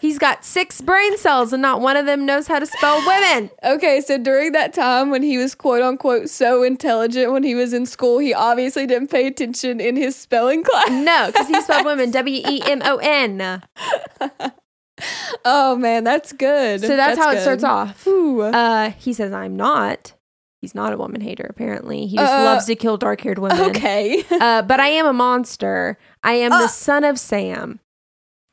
[0.00, 3.50] He's got six brain cells and not one of them knows how to spell women.
[3.62, 7.72] Okay, so during that time when he was quote unquote so intelligent when he was
[7.72, 10.90] in school, he obviously didn't pay attention in his spelling class.
[10.90, 13.62] No, because he spelled women W E M O N.
[15.44, 16.80] Oh man, that's good.
[16.80, 18.06] So that's, how it starts off.
[18.06, 20.12] Uh, he says, I'm not.
[20.60, 22.06] He's not a woman hater, apparently.
[22.06, 23.58] He just Uh, loves to kill dark haired women.
[23.70, 24.22] okay.
[24.30, 25.98] Uh, but I am a monster.
[26.22, 26.60] I am Uh.
[26.60, 27.80] the son of Sam.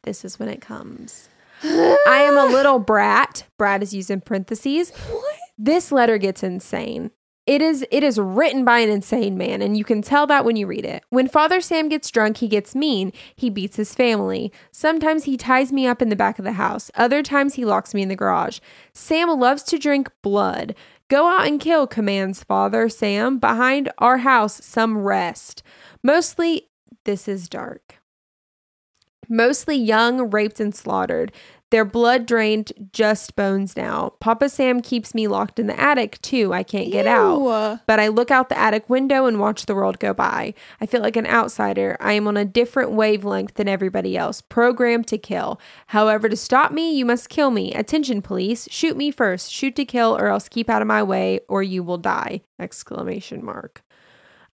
[0.10, 1.30] This is when it comes.
[1.62, 3.45] I am a little brat.
[3.60, 4.89] Brat is used in parentheses.
[4.89, 5.38] What?
[5.56, 7.12] This letter gets insane.
[7.45, 10.56] It is it is written by an insane man, and you can tell that when
[10.56, 11.04] you read it.
[11.12, 13.13] When Father Sam gets drunk, he gets mean.
[13.36, 14.52] He beats his family.
[14.72, 16.89] Sometimes he ties me up in the back of the house.
[16.95, 18.58] Other times he locks me in the garage.
[18.93, 20.74] Sam loves to drink blood.
[21.08, 23.38] Go out and kill, commands Father Sam.
[23.38, 25.62] Behind our house, some rest.
[26.02, 26.69] Mostly,
[27.06, 27.99] this is dark.
[29.30, 31.32] Mostly young, raped, and slaughtered.
[31.72, 34.13] Their blood drained, just bones now.
[34.20, 36.52] Papa Sam keeps me locked in the attic too.
[36.52, 37.82] I can't get out.
[37.86, 40.56] But I look out the attic window and watch the world go by.
[40.82, 41.96] I feel like an outsider.
[42.00, 45.62] I am on a different wavelength than everybody else, programmed to kill.
[45.88, 47.72] However, to stop me, you must kill me.
[47.76, 48.68] Attention, police.
[48.72, 49.52] Shoot me first.
[49.52, 52.42] Shoot to kill, or else keep out of my way, or you will die.
[52.60, 53.84] Exclamation mark.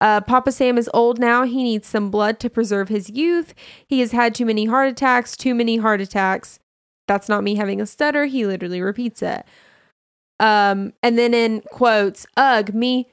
[0.03, 1.45] Uh, Papa Sam is old now.
[1.45, 3.55] He needs some blood to preserve his youth.
[3.87, 6.59] He has had too many heart attacks, too many heart attacks.
[7.07, 8.25] That's not me having a stutter.
[8.25, 9.47] He literally repeats it.
[10.41, 13.13] Um, and then in quotes, ugh, me.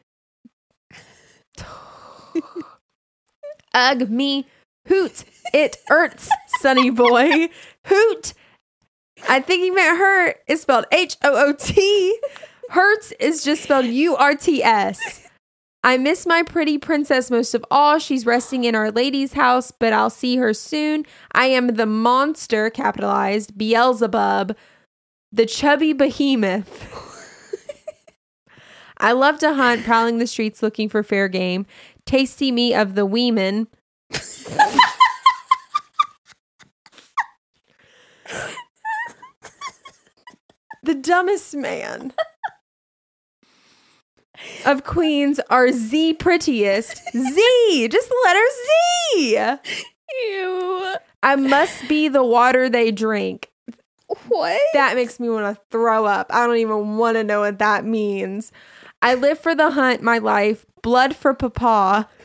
[3.75, 4.47] ugh, me.
[4.88, 5.25] Hoot.
[5.54, 6.28] It hurts,
[6.60, 7.49] sonny boy.
[7.86, 8.34] Hoot.
[9.28, 10.38] I think he meant hurt.
[10.47, 12.19] It's spelled H O O T.
[12.71, 15.29] Hurts is just spelled U R T S.
[15.84, 18.00] I miss my pretty princess most of all.
[18.00, 21.06] She's resting in Our Lady's house, but I'll see her soon.
[21.32, 24.58] I am the monster, capitalized, Beelzebub,
[25.32, 27.06] the chubby behemoth.
[28.98, 31.65] I love to hunt, prowling the streets looking for fair game.
[32.06, 33.68] Tasty meat of the weeman.
[40.84, 42.12] the dumbest man
[44.65, 47.02] of queens are Z prettiest.
[47.12, 49.84] Z, just the letter Z.
[50.32, 50.95] Ew.
[51.21, 53.52] I must be the water they drink.
[54.28, 54.60] What?
[54.73, 56.28] That makes me want to throw up.
[56.34, 58.52] I don't even want to know what that means.
[59.02, 60.65] I live for the hunt, my life.
[60.82, 62.10] Blood for papa.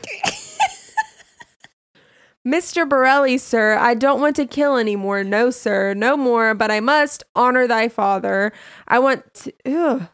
[2.45, 2.87] Mr.
[2.87, 5.23] Borelli, sir, I don't want to kill anymore.
[5.23, 8.53] No, sir, no more, but I must honor thy father.
[8.87, 9.53] I want to.
[9.65, 10.07] Ugh.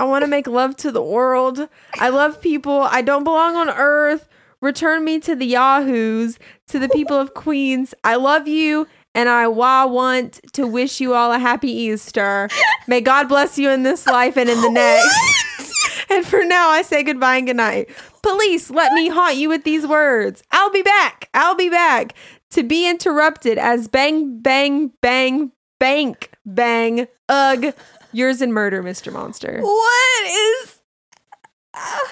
[0.00, 1.68] I want to make love to the world.
[1.98, 2.80] I love people.
[2.80, 4.30] I don't belong on earth.
[4.62, 7.92] Return me to the Yahoos, to the people of Queens.
[8.02, 12.48] I love you, and I wa want to wish you all a happy Easter.
[12.86, 16.10] May God bless you in this life and in the next.
[16.10, 17.90] and for now, I say goodbye and goodnight.
[18.22, 20.42] Police, let me haunt you with these words.
[20.50, 21.28] I'll be back.
[21.34, 22.14] I'll be back.
[22.52, 27.74] To be interrupted as bang, bang, bang, bank, bang, ugh.
[28.12, 29.12] Yours in murder, Mr.
[29.12, 29.60] Monster.
[29.60, 30.80] What is?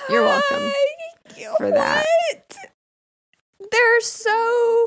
[0.09, 0.73] You're welcome
[1.57, 2.07] for that.
[3.71, 4.87] They're so.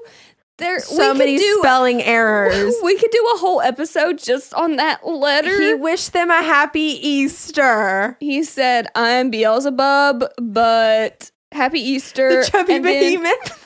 [0.57, 0.79] There.
[0.79, 2.75] So we many do, spelling errors.
[2.83, 5.59] We could do a whole episode just on that letter.
[5.59, 8.15] He wished them a happy Easter.
[8.19, 13.57] He said, "I'm Beelzebub, but Happy Easter." The chubby behemoth.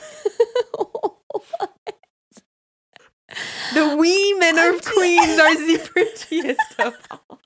[3.74, 7.40] The women I'm of Queens are the prettiest of all.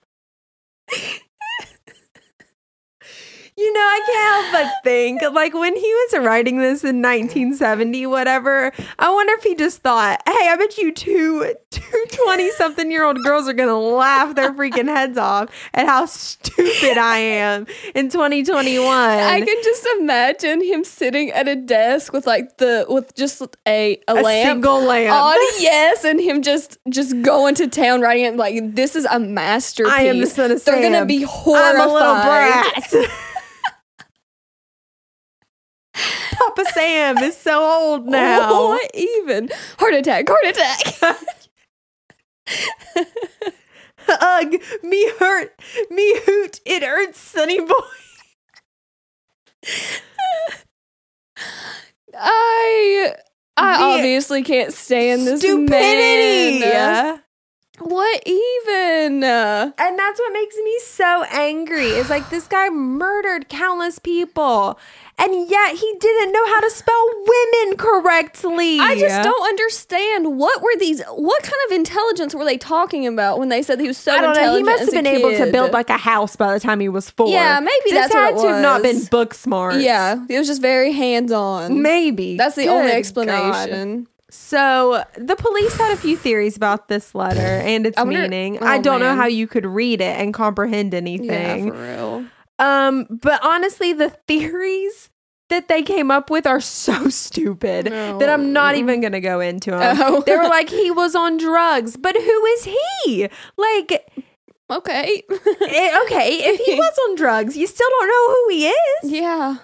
[3.61, 8.07] You know, I can't help but think, like, when he was writing this in 1970,
[8.07, 12.91] whatever, I wonder if he just thought, hey, I bet you two, two 20 something
[12.91, 17.19] year old girls are going to laugh their freaking heads off at how stupid I
[17.19, 18.87] am in 2021.
[18.89, 23.51] I can just imagine him sitting at a desk with like the with just a
[23.67, 25.13] a, a lamp single lamp.
[25.13, 29.19] on yes, and him just just going to town writing it like this is a
[29.19, 29.93] masterpiece.
[29.93, 32.65] I am the son of They're gonna be horrified.
[36.55, 38.69] Papa Sam is so old now.
[38.69, 39.51] What even?
[39.79, 41.19] Heart attack, heart attack.
[44.09, 45.55] Ugh, me hurt,
[45.91, 47.75] me hoot, it hurts, sonny boy.
[52.19, 53.15] I
[53.57, 56.61] I The obviously can't stand this Stupidity.
[56.61, 57.23] man.
[57.81, 59.25] What even?
[59.25, 61.87] And that's what makes me so angry.
[61.87, 64.79] Is like this guy murdered countless people,
[65.19, 68.79] and yet he didn't know how to spell women correctly.
[68.79, 73.39] I just don't understand what were these what kind of intelligence were they talking about
[73.39, 74.57] when they said he was so I don't know.
[74.57, 77.09] He must have been able to build like a house by the time he was
[77.11, 77.29] four.
[77.29, 79.09] Yeah, maybe this that's what had it to have not been was.
[79.09, 79.81] book smart.
[79.81, 81.81] Yeah, it was just very hands on.
[81.83, 84.05] maybe That's the only explanation.
[84.05, 84.07] God.
[84.31, 88.59] So the police had a few theories about this letter and its I wonder- meaning.
[88.61, 91.67] oh, I don't know how you could read it and comprehend anything.
[91.69, 92.25] Yeah, for real.
[92.59, 95.09] Um, but honestly, the theories
[95.49, 99.73] that they came up with are so stupid that I'm not even gonna go into
[99.73, 99.97] them.
[100.01, 100.23] Oh.
[100.25, 102.65] They were like he was on drugs, but who is
[103.05, 103.29] he?
[103.57, 104.11] Like,
[104.71, 105.23] Okay.
[105.31, 109.11] eh, okay, if he was on drugs, you still don't know who he is.
[109.11, 109.57] yeah.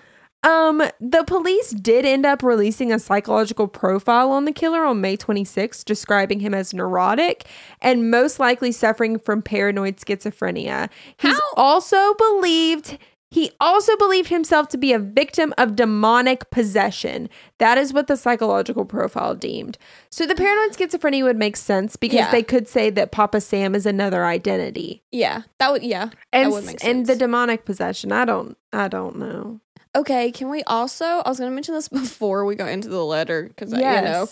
[0.42, 5.16] Um, the police did end up releasing a psychological profile on the killer on May
[5.16, 7.46] 26, describing him as neurotic
[7.80, 10.88] and most likely suffering from paranoid schizophrenia.
[11.18, 17.28] He's How- also believed He also believed himself to be a victim of demonic possession.
[17.58, 19.78] That is what the psychological profile deemed.
[20.10, 22.30] So the paranoid schizophrenia would make sense because Yeah.
[22.30, 25.02] they could say that Papa Sam is another identity.
[25.10, 26.10] Yeah, that would yeah.
[26.32, 29.60] And that would make and the demonic possession, I don't I don't know.
[29.96, 31.04] Okay, can we also?
[31.04, 33.82] I was going to mention this before we got into the letter because uh, you
[33.82, 34.28] know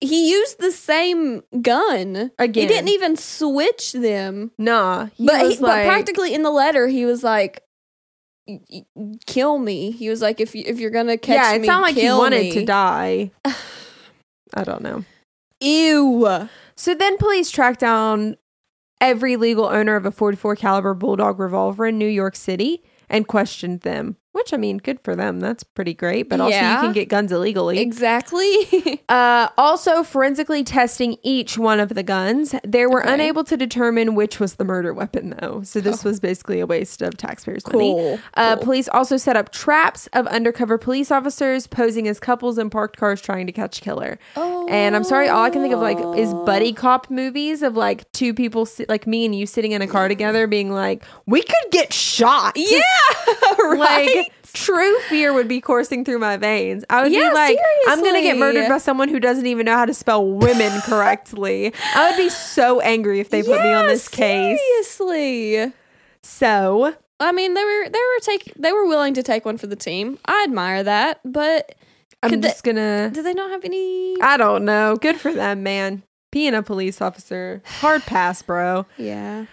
[0.00, 2.62] he used the same gun Again.
[2.62, 6.50] He didn't even switch them, Nah, he but was he, like, but practically in the
[6.50, 7.62] letter he was like,
[8.46, 11.60] "Y- y- "Kill me." He was like, "If you if you're gonna catch yeah, it
[11.60, 13.30] me, sounded like he wanted me." to die.
[14.54, 15.04] I don't know.
[15.60, 16.48] Ew.
[16.76, 18.36] So then police tracked down
[19.00, 23.80] every legal owner of a 44 caliber bulldog revolver in New York City and questioned
[23.80, 24.16] them.
[24.34, 25.38] Which I mean, good for them.
[25.38, 26.28] That's pretty great.
[26.28, 26.74] But also, Yeah.
[26.74, 27.78] you can get guns illegally.
[27.78, 29.00] Exactly.
[29.08, 33.12] Uh, also, forensically testing each one of the guns, they were Okay.
[33.14, 35.60] unable to determine which was the murder weapon, though.
[35.62, 37.78] So this was basically a waste of taxpayers' money.
[37.92, 38.18] cool.
[38.34, 38.64] Uh, Cool.
[38.64, 43.20] Police also set up traps of undercover police officers posing as couples in parked cars
[43.20, 44.18] trying to catch killer.
[44.36, 44.66] oh.
[44.68, 48.10] And I'm sorry, all I can think of like is buddy cop movies of like
[48.12, 51.42] two people sit, like me and you sitting in a car together, being like, "We
[51.42, 52.80] could get shot." Yeah.
[53.58, 54.08] right.
[54.16, 54.23] Like
[54.54, 56.84] true fear would be coursing through my veins.
[56.88, 59.74] I would Yeah, be like, I'm gonna get murdered by someone who doesn't even know
[59.76, 61.72] how to spell women correctly.
[61.94, 64.58] I would be so angry if they put me on Yeah, this case.
[64.60, 65.72] Seriously.
[66.22, 69.66] So I mean, they were they were take they were willing to take one for
[69.66, 70.18] the team.
[70.24, 71.74] I admire that, but
[72.22, 73.10] I'm Could they- just gonna.
[73.12, 74.20] do they not have any?
[74.20, 74.96] I don't know.
[74.96, 76.02] Good for them, man.
[76.32, 78.86] Being a police officer, hard pass, bro.
[78.96, 79.44] yeah,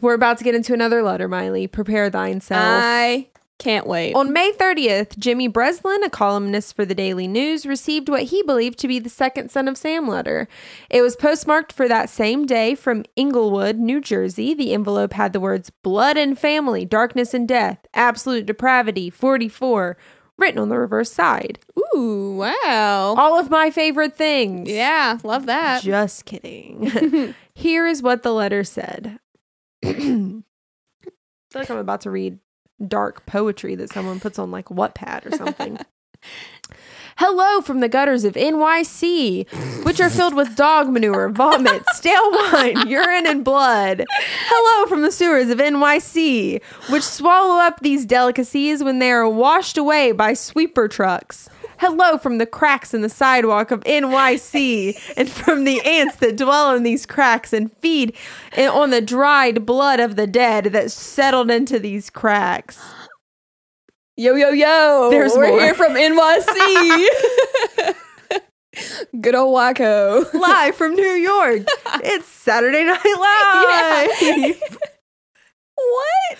[0.00, 1.66] We're about to get into another letter, Miley.
[1.66, 2.60] Prepare thine self.
[2.62, 3.26] I
[3.60, 4.14] can't wait.
[4.14, 8.78] On May 30th, Jimmy Breslin, a columnist for the Daily News, received what he believed
[8.80, 10.48] to be the second Son of Sam letter.
[10.88, 14.54] It was postmarked for that same day from Englewood, New Jersey.
[14.54, 19.96] The envelope had the words blood and family, darkness and death, absolute depravity, 44,
[20.38, 21.58] written on the reverse side.
[21.94, 23.14] Ooh, wow.
[23.16, 24.70] All of my favorite things.
[24.70, 25.82] Yeah, love that.
[25.82, 27.34] Just kidding.
[27.54, 29.18] Here is what the letter said.
[29.84, 30.42] I feel
[31.54, 32.38] like I'm about to read
[32.86, 35.78] dark poetry that someone puts on like Wattpad or something.
[37.16, 42.88] Hello from the gutters of NYC, which are filled with dog manure, vomit, stale wine,
[42.88, 44.06] urine, and blood.
[44.46, 49.76] Hello from the sewers of NYC, which swallow up these delicacies when they are washed
[49.76, 51.50] away by sweeper trucks.
[51.80, 56.76] Hello from the cracks in the sidewalk of NYC and from the ants that dwell
[56.76, 58.14] in these cracks and feed
[58.58, 62.78] on the dried blood of the dead that settled into these cracks.
[64.18, 65.08] Yo yo yo!
[65.10, 65.58] There's we're more.
[65.58, 67.06] here from NYC.
[69.22, 70.26] Good old Waco.
[70.34, 71.62] Live from New York,
[72.04, 73.00] it's Saturday Night
[74.36, 74.60] Live.
[75.76, 76.38] what?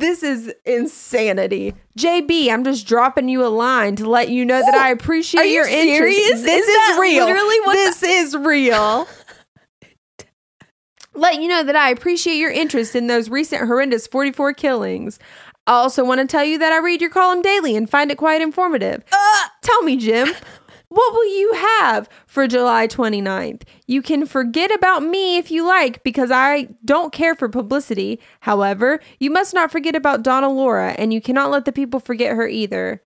[0.00, 1.74] This is insanity.
[1.98, 5.44] JB, I'm just dropping you a line to let you know that I appreciate Are
[5.44, 6.42] you your interest.
[6.42, 7.26] This Is is, real.
[7.26, 9.06] literally what this is real.
[11.14, 15.18] let you know that I appreciate your interest in those recent horrendous 44 killings.
[15.66, 18.16] I also want to tell you that I read your column daily and find it
[18.16, 19.04] quite informative.
[19.12, 20.28] Uh, Tell me, Jim,
[20.90, 23.62] what will you have for July 29th?
[23.86, 28.18] You can forget about me if you like because I don't care for publicity.
[28.40, 32.34] However, you must not forget about Donna Lauria and you cannot let the people forget
[32.34, 33.04] her either.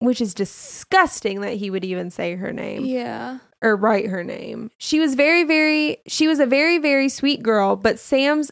[0.00, 3.38] Which is disgusting that he would even say her name yeah.
[3.62, 4.72] or write her name.
[4.76, 8.50] She was very, very, she was a very, very sweet girl, but Sam's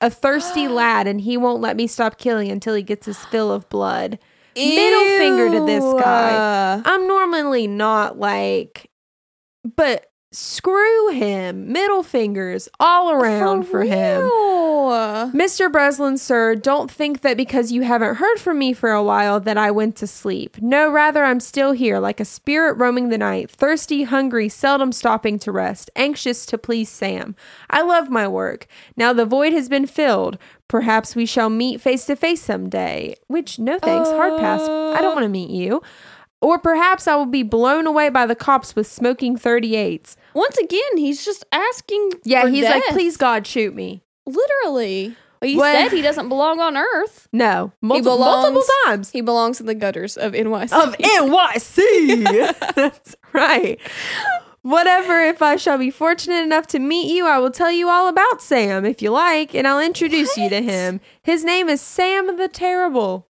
[0.00, 3.52] a thirsty lad and he won't let me stop killing until he gets his fill
[3.52, 4.18] of blood.
[4.68, 6.82] Middle finger to this guy.
[6.84, 8.90] I'm normally not like,
[9.76, 11.72] but screw him.
[11.72, 14.22] Middle fingers all around for, him.
[14.22, 15.30] real.
[15.32, 15.70] Mr.
[15.70, 19.58] Breslin, sir, don't think that because you haven't heard from me for a while that
[19.58, 20.60] I went to sleep.
[20.60, 25.38] No, rather, I'm still here, like a spirit roaming the night, thirsty, hungry, seldom stopping
[25.40, 27.34] to rest, anxious to please Sam.
[27.68, 28.66] I love my work.
[28.96, 30.38] Now the void has been filled.
[30.68, 33.16] Perhaps we shall meet face to face someday.
[33.26, 34.60] Which, no thanks, hard pass.
[34.62, 35.14] I don't uh.
[35.14, 35.82] want to meet you.
[36.40, 40.16] Or perhaps I will be blown away by the cops with smoking 38s.
[40.34, 42.12] Once again, he's just asking.
[42.24, 44.02] Yeah, he's like, please, God, shoot me.
[44.26, 45.16] Literally.
[45.42, 45.72] He What?
[45.72, 47.26] said he doesn't belong on Earth.
[47.32, 49.10] No, multiple, belongs- multiple times.
[49.10, 50.70] He belongs in the gutters of NYC.
[50.72, 52.74] of NYC.
[52.74, 53.80] That's right.
[54.62, 58.08] Whatever, if I shall be fortunate enough to meet you, I will tell you all
[58.08, 61.00] about Sam if you like, and I'll introduce you to him.
[61.22, 63.26] His name is Sam the Terrible.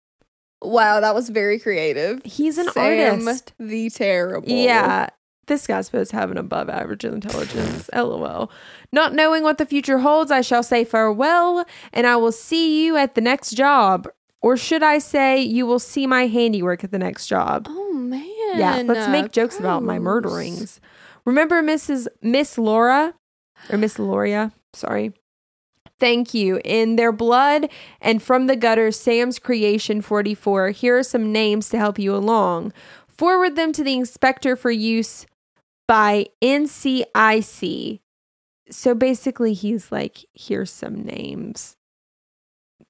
[0.60, 2.20] wow, that was very creative.
[2.24, 3.52] He's an Sam artist.
[3.60, 4.48] the terrible.
[4.48, 5.06] Yeah.
[5.50, 7.90] This guy's supposed to have an above average intelligence.
[7.94, 8.52] LOL.
[8.92, 12.96] Not knowing what the future holds, I shall say farewell, and I will see you
[12.96, 14.06] at the next job.
[14.42, 17.66] Or should I say, you will see my handiwork at the next job?
[17.68, 18.24] Oh man.
[18.54, 20.80] Yeah, let's uh, make jokes about my murderings.
[21.24, 22.06] Remember Mrs.
[22.22, 23.14] Miss Laura
[23.70, 24.52] or Miss Lauria?
[24.72, 25.12] Sorry.
[25.98, 26.60] Thank you.
[26.64, 27.68] In their blood
[28.00, 30.70] and from the gutter, Sam's Creation 44.
[30.70, 32.72] Here are some names to help you along.
[33.08, 35.26] Forward them to the inspector for use
[35.90, 37.98] by NCIC.
[38.70, 41.76] So basically, he's like, here's some names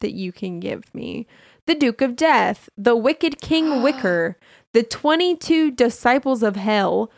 [0.00, 1.26] that you can give me
[1.66, 4.36] the Duke of Death, the Wicked King Wicker,
[4.74, 7.10] the 22 Disciples of Hell,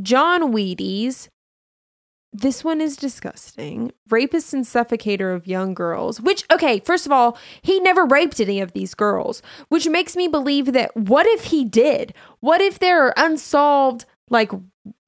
[0.00, 1.26] John Wheaties.
[2.32, 3.90] This one is disgusting.
[4.08, 6.20] Rapist and suffocator of young girls.
[6.20, 10.28] Which, okay, first of all, he never raped any of these girls, which makes me
[10.28, 12.14] believe that what if he did?
[12.38, 14.52] What if there are unsolved, like,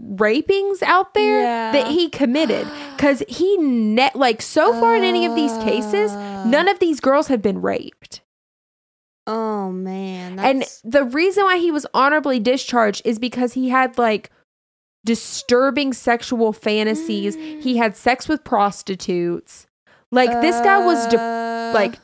[0.03, 1.73] rapings out there Yeah.
[1.73, 2.67] that he committed?
[2.99, 6.45] Because he, ne- like, so far in any of these cases, Uh.
[6.47, 8.23] none of these girls have been raped.
[9.27, 10.39] Oh man.
[10.41, 14.31] And the reason why he was honorably discharged is because he had like
[15.05, 17.37] disturbing sexual fantasies.
[17.37, 19.67] He had sex with prostitutes.
[20.11, 21.99] Like this guy was de- Uh, like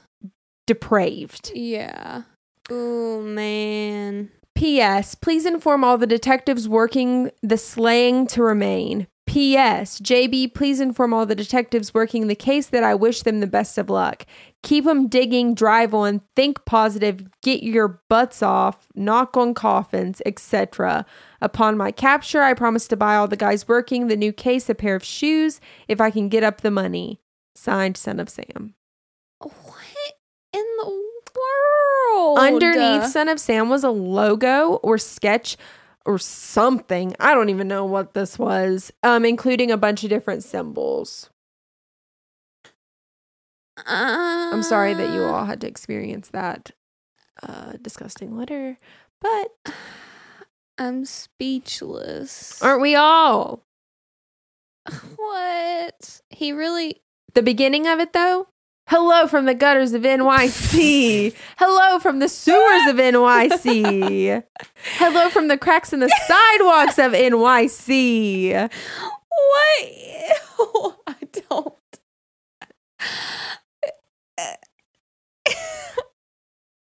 [0.67, 1.51] depraved.
[1.55, 2.23] Yeah.
[2.71, 4.31] Oh man.
[4.55, 5.15] P.S.
[5.15, 9.09] Please inform all the detectives working the slaying to remain.
[9.27, 10.01] P.S.
[10.01, 13.79] JB, please inform all the detectives working the case that I wish them the best
[13.79, 14.27] of luck.
[14.63, 21.05] Keep them digging, drive on, think positive, get your butts off, knock on coffins, etc.
[21.41, 24.75] Upon my capture, I promise to buy all the guys working the new case a
[24.75, 27.21] pair of shoes if I can get up the money.
[27.57, 28.75] Signed, Son of Sam.
[29.41, 29.49] The
[32.15, 32.39] world?
[32.39, 35.57] Underneath Son of Sam was a logo or sketch
[36.07, 37.15] or something.
[37.19, 41.31] I don't even know what this was, um, including a bunch of different symbols.
[43.87, 46.71] I'm sorry that you Uh, all had to experience that
[47.43, 48.79] uh, disgusting letter,
[49.21, 49.53] but
[50.79, 52.63] I'm speechless.
[52.63, 53.63] aren't we all?
[55.17, 56.21] What?
[56.31, 57.01] He really
[57.35, 58.49] The beginning of it, though.
[58.87, 61.35] Hello from the gutters of NYC.
[61.57, 64.45] Hello from the sewers of NYC.
[64.97, 68.71] Hello from the cracks in the sidewalks of NYC.
[69.41, 70.97] What?
[71.07, 71.17] I
[71.49, 71.75] don't.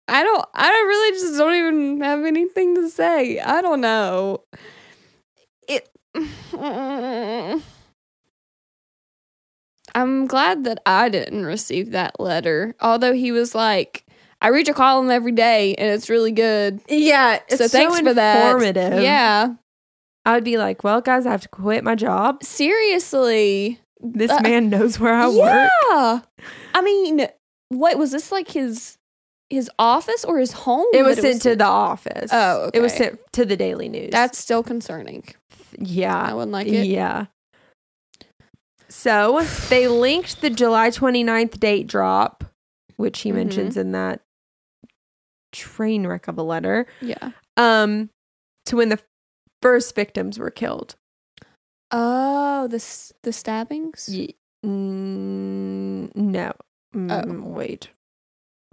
[0.08, 0.46] I don't.
[0.54, 3.40] I don't really just don't even have anything to say.
[3.40, 4.44] I don't know.
[5.68, 5.88] It.
[6.56, 7.62] Mm,
[9.96, 12.76] I'm glad that I didn't receive that letter.
[12.82, 14.06] Although he was like,
[14.42, 16.82] I read your column every day and it's really good.
[16.90, 18.46] Yeah, it's so thanks for that.
[18.52, 19.02] informative.
[19.02, 19.56] Yeah.
[20.26, 22.44] I would be like, well, guys, I have to quit my job.
[22.44, 23.80] Seriously.
[24.02, 25.72] This Uh, man knows where I work.
[25.90, 26.20] yeah.
[26.74, 27.28] I mean,
[27.70, 28.98] what was this like his
[29.50, 30.86] his office or his home?
[30.94, 32.32] It was that sent to the office.
[32.34, 34.10] Oh, It was sent to the Daily News.
[34.12, 35.24] That's still concerning.
[35.78, 36.20] Yeah.
[36.20, 36.86] I wouldn't like it.
[36.88, 37.28] Yeah.
[38.98, 42.44] So they linked the July 29th date drop,
[42.96, 43.36] which he Mhm.
[43.36, 44.22] mentions in that
[45.52, 47.32] train wreck of a letter, Yeah.
[47.58, 48.10] um,
[48.66, 49.00] to when the
[49.62, 50.96] first victims were killed.
[51.92, 52.84] Oh, the
[53.22, 54.10] the stabbings.
[54.66, 56.54] Mm, no.
[56.96, 57.12] Mm,
[57.46, 57.50] Oh.
[57.50, 57.90] Wait.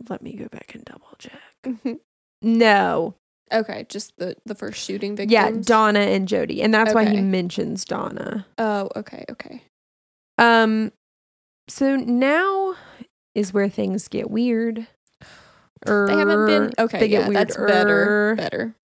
[0.08, 1.40] Let me go back and double check.
[1.64, 2.00] Mhm.
[2.42, 3.16] No.
[3.52, 5.30] okay, just the the first shooting victims.
[5.32, 6.62] Yeah, Donna and Jody.
[6.62, 8.46] And that's why he mentions Donna.
[8.56, 9.62] Oh, okay, okay.
[10.38, 10.92] Um
[11.68, 12.74] so now
[13.34, 14.86] is where things get weird.
[15.86, 17.00] They haven't been Er, okay.
[17.00, 18.34] they get yeah, that's better.
[18.36, 18.76] Better.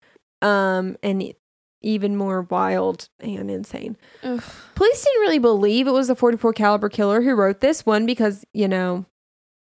[0.42, 1.34] Um and
[1.82, 3.98] even more wild and insane.
[4.24, 4.44] Ugh.
[4.76, 8.44] Police didn't really believe it was a 44 caliber killer who wrote this one because,
[8.54, 9.06] you know,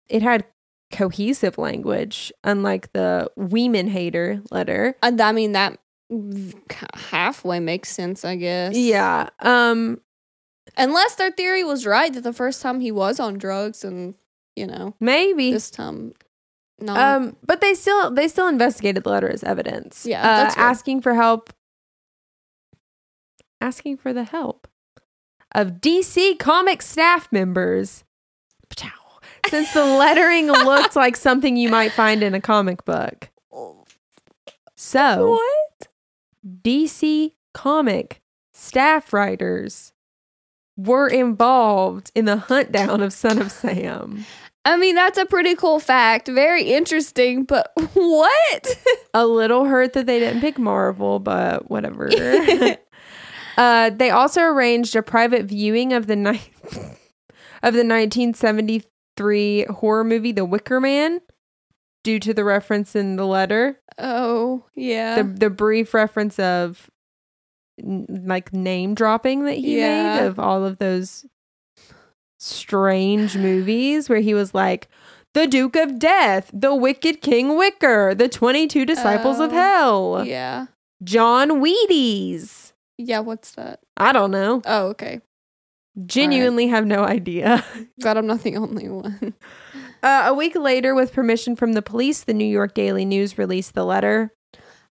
[0.08, 0.44] it had
[0.92, 4.94] cohesive language unlike the Weeman hater letter.
[5.02, 5.78] And I mean that
[6.94, 8.76] halfway makes sense, I guess.
[8.76, 9.28] Yeah.
[9.40, 10.00] Um
[10.78, 14.14] Unless their theory was right that the first time he was on drugs and
[14.56, 16.14] you know maybe this time
[16.80, 16.98] not.
[16.98, 20.06] Um, but they still they still investigated the letter as evidence.
[20.06, 21.52] Yeah, uh, asking for help,
[23.60, 24.68] asking for the help
[25.52, 28.04] of DC comic staff members.
[29.48, 33.30] Since the lettering looked like something you might find in a comic book,
[34.76, 35.88] so what?
[36.62, 38.20] DC comic
[38.52, 39.92] staff writers
[40.78, 44.24] were involved in the hunt down of Son of Sam.
[44.64, 46.28] I mean, that's a pretty cool fact.
[46.28, 48.78] Very interesting, but what?
[49.14, 52.08] a little hurt that they didn't pick Marvel, but whatever.
[53.56, 56.40] Uh, they also arranged a private viewing of the ni-
[57.60, 61.20] of the 1973 horror movie The Wicker Man
[62.04, 63.80] due to the reference in the letter.
[63.98, 65.16] Oh, yeah.
[65.16, 66.88] the the brief reference of
[67.82, 70.16] like name dropping that he Yeah.
[70.20, 71.26] made of all of those
[72.38, 74.88] strange movies where he was like
[75.34, 80.66] the Duke of Death, the Wicked King Wicker, the 22 Disciples of Oh, Hell, yeah.
[81.04, 82.72] John Wheaties.
[82.96, 83.80] Yeah, what's that?
[83.96, 84.62] I don't know.
[84.64, 85.20] Oh, okay.
[86.06, 87.64] Genuinely have no idea.
[88.00, 89.34] Glad I'm not the only one.
[90.02, 93.74] Uh, a week later, with permission from the police, the New York Daily News released
[93.74, 94.32] the letter.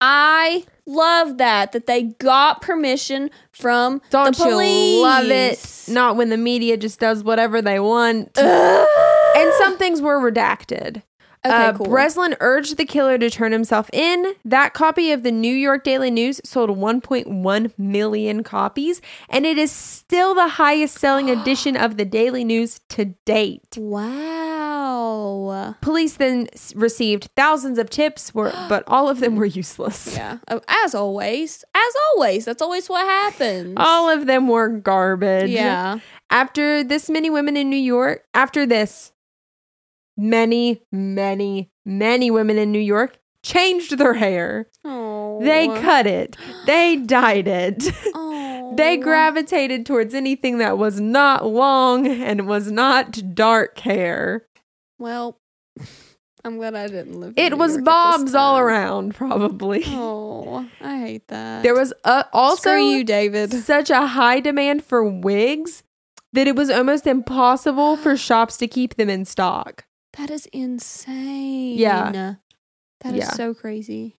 [0.00, 4.96] I love that that they got permission from Don't the police.
[4.96, 5.84] you love it?
[5.88, 8.30] Not when the media just does whatever they want.
[8.38, 11.02] And some things were redacted.
[11.46, 11.86] Okay, uh, cool.
[11.86, 14.34] Breslin urged the killer to turn himself in.
[14.44, 19.70] That copy of the New York Daily News sold 1.1 million copies, and it is
[19.70, 23.76] still the highest selling edition of the Daily News to date.
[23.76, 24.47] wow.
[25.80, 30.14] Police then s- received thousands of tips, were, but all of them were useless.
[30.16, 30.38] Yeah.
[30.48, 31.64] Oh, As always.
[31.74, 32.44] As always.
[32.44, 33.74] That's always what happens.
[33.76, 35.50] All of them were garbage.
[35.50, 35.98] yeah.
[36.30, 39.12] After this many women in New York, after this,
[40.16, 44.66] many, many, many women in New York changed their hair.
[44.84, 45.40] Oh.
[45.42, 46.36] They cut it.
[46.66, 47.84] They dyed it.
[48.70, 48.74] Oh.
[48.76, 54.44] they gravitated towards anything that was not long and was not dark hair.
[54.98, 55.38] Well,
[56.44, 57.34] I'm glad I didn't live.
[57.36, 59.84] It was bobs all around, probably.
[59.88, 61.62] Oh, I hate that.
[61.62, 63.52] There was uh, also Screw you, David.
[63.52, 65.82] such a high demand for wigs
[66.32, 69.84] that it was almost impossible for shops to keep them in stock.
[70.16, 71.76] That is insane.
[71.78, 72.34] Yeah.
[73.00, 73.30] That is Yeah.
[73.32, 74.16] so crazy.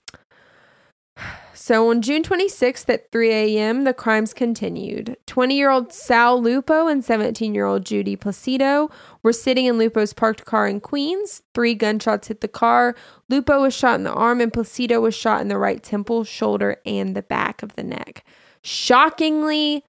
[1.54, 5.18] So on June 26th at 3 a.m., the crimes continued.
[5.28, 8.90] 20 year old Sal Lupo and 17 year old Judy Placido
[9.22, 11.44] were sitting in Lupo's parked car in Queens.
[11.54, 12.96] Three gunshots hit the car.
[13.28, 16.78] Lupo was shot in the arm, and Placido was shot in the right temple, shoulder,
[16.86, 18.24] and the back of the neck.
[18.64, 19.84] Shockingly,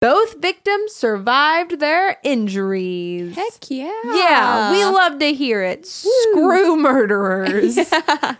[0.00, 3.36] both victims survived their injuries.
[3.36, 3.92] Heck yeah.
[4.04, 5.86] Yeah, we love to hear it.
[5.86, 7.78] Screw murderers.
[8.08, 8.36] Yeah.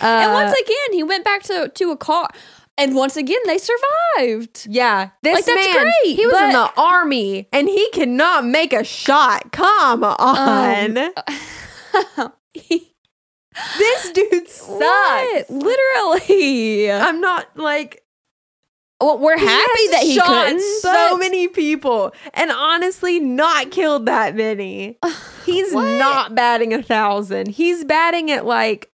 [0.00, 2.28] Uh, and once again, he went back to, to a car.
[2.76, 4.66] And once again, they survived.
[4.68, 8.72] Yeah, this Like, that's man, great, he was in the army and he cannot make
[8.72, 9.52] a shot.
[9.52, 11.10] Come on.
[12.52, 12.94] He
[13.78, 14.68] this dude sucks.
[14.68, 15.50] What?
[15.50, 16.90] Literally.
[16.90, 18.02] I'm not like
[19.00, 24.98] well, we're happy that he shot so many people and honestly not killed that many.
[25.44, 25.98] He's What?
[25.98, 27.48] not batting a thousand.
[27.48, 28.90] He's batting at like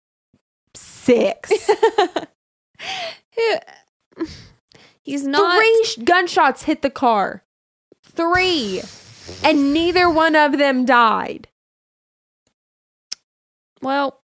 [1.08, 1.50] six.
[5.04, 5.58] He's not.
[5.58, 7.44] Three gunshots hit the car.
[8.04, 8.82] Three.
[9.44, 11.48] And neither one of them died.
[13.82, 14.22] Well,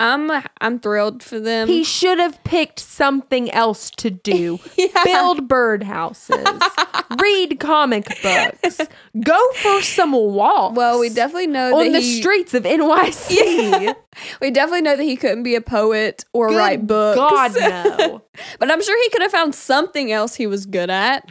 [0.00, 0.30] I'm
[0.62, 1.68] I'm thrilled for them.
[1.68, 4.58] He should have picked something else to do.
[4.78, 5.04] yeah.
[5.04, 7.20] Build birdhouses.
[7.20, 8.80] read comic books.
[9.22, 10.74] Go for some walks.
[10.74, 13.94] Well, we definitely know on that the he, streets of NYC.
[14.40, 17.16] We definitely know that he couldn't be a poet or Good write books.
[17.16, 18.22] God no.
[18.58, 21.30] but I'm sure he could have found something else he was good at.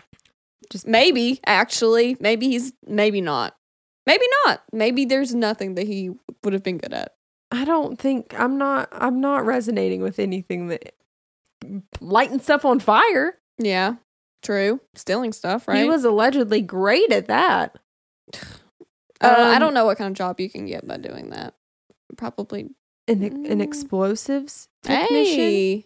[0.72, 3.56] Just maybe, actually, maybe he's maybe not.
[4.08, 4.64] Maybe not.
[4.72, 6.12] Maybe there's nothing that he
[6.44, 7.14] would have been good at.
[7.52, 10.94] I don't think I'm not I'm not resonating with anything that
[12.00, 13.38] lighting stuff on fire.
[13.58, 13.96] Yeah,
[14.44, 14.80] true.
[14.96, 15.82] Stealing stuff, right?
[15.84, 17.78] He was allegedly great at that.
[19.22, 21.54] Uh, I Um, don't know what kind of job you can get by doing that.
[22.18, 22.70] Probably.
[23.08, 23.62] An, an Mm.
[23.62, 25.36] explosives technician.
[25.40, 25.86] Hey.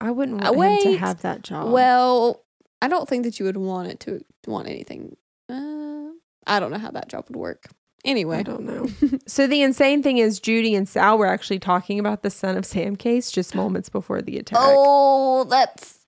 [0.00, 1.70] I wouldn't Uh, want him to have that job.
[1.72, 2.44] Well,
[2.82, 5.16] I don't think that you would want it to want anything.
[5.48, 6.10] Uh,
[6.46, 7.68] I don't know how that job would work.
[8.04, 8.88] Anyway, I don't know.
[9.26, 12.66] so the insane thing is Judy and Sal were actually talking about the son of
[12.66, 14.58] Sam case just moments before the attack.
[14.60, 16.00] Oh, that's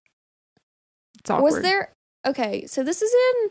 [1.20, 1.52] it's awkward.
[1.52, 1.92] was there.
[2.26, 3.50] Okay, so this is in.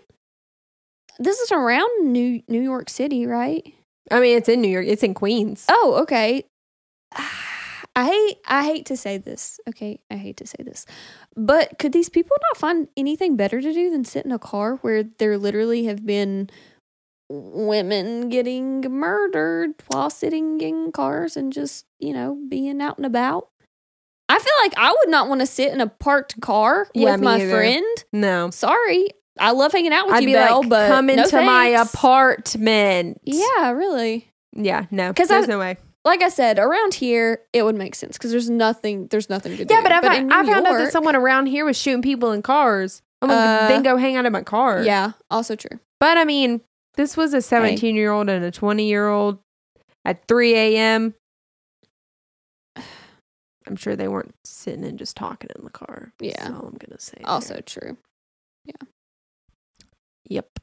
[1.20, 3.66] This is around New New York City, right?
[4.12, 4.86] I mean, it's in New York.
[4.88, 5.66] It's in Queens.
[5.70, 6.46] Oh, okay.
[7.96, 9.60] I hate I hate to say this.
[9.70, 10.86] Okay, I hate to say this.
[11.36, 14.78] But could these people not find anything better to do than sit in a car
[14.78, 16.50] where there literally have been
[17.34, 23.50] women getting murdered while sitting in cars and just, you know, being out and about?
[24.30, 27.22] I feel like I would not want to sit in a parked car Yeah, with
[27.22, 27.50] my either.
[27.52, 28.04] friend.
[28.12, 28.50] No.
[28.52, 29.10] Sorry.
[29.40, 31.68] I love hanging out with I'd you, be Belle, like, but come no into my
[31.68, 33.20] apartment.
[33.24, 34.32] Yeah, really.
[34.56, 35.10] Yeah, no.
[35.10, 35.78] Because There's I- no way.
[36.06, 39.66] like I said, around here it would make sense because there's nothing, there's nothing to
[39.66, 39.74] do.
[39.74, 42.42] Yeah, but, I, I New found out that someone around here was shooting people in
[42.44, 44.84] cars I'm Uh, then go hang out in my car.
[44.84, 45.80] Yeah, also true.
[46.00, 46.62] But I mean,
[46.96, 49.40] this was a 17 year old and a 20 year old
[50.06, 51.14] at 3 a.m.
[53.68, 56.12] I'm sure they weren't sitting and just talking in the car.
[56.20, 56.34] Yeah.
[56.38, 57.18] That's all I'm gonna say.
[57.18, 57.30] there.
[57.30, 57.98] Also true.
[58.66, 58.88] Yeah.
[60.30, 60.48] Yep.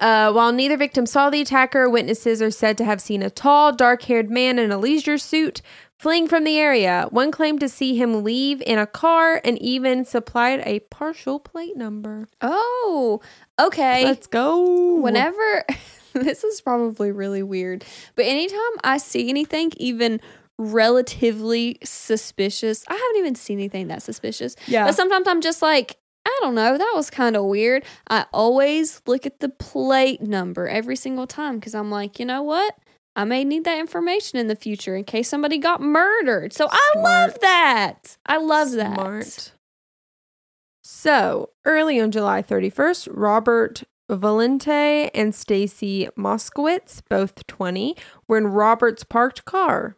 [0.00, 3.72] Uh, while neither victim saw the attacker, witnesses are said to have seen a tall,
[3.72, 5.62] dark haired man in a leisure suit
[5.98, 7.06] fleeing from the area.
[7.10, 11.76] One claimed to see him leave in a car and even supplied a partial plate
[11.76, 12.28] number.
[12.40, 13.20] oh,
[13.58, 14.04] okay.
[14.04, 14.96] Let's go.
[14.96, 15.64] Whenever
[16.12, 17.84] this is probably really weird,
[18.14, 20.20] but anytime I see anything even
[20.58, 24.56] relatively suspicious, I haven't even seen anything that suspicious.
[24.66, 24.86] Yeah.
[24.86, 27.84] But sometimes I'm just like, I don't know, that was kind of weird.
[28.08, 32.42] I always look at the plate number every single time because I'm like, you know
[32.42, 32.74] what?
[33.16, 36.52] I may need that information in the future in case somebody got murdered.
[36.52, 38.18] So I love that.
[38.26, 38.94] I love that.
[38.94, 39.52] Smart.
[40.84, 47.96] So, early on July 31st, Robert Violante and Stacy Moskowitz, both 20,
[48.28, 49.96] were in Robert's parked car.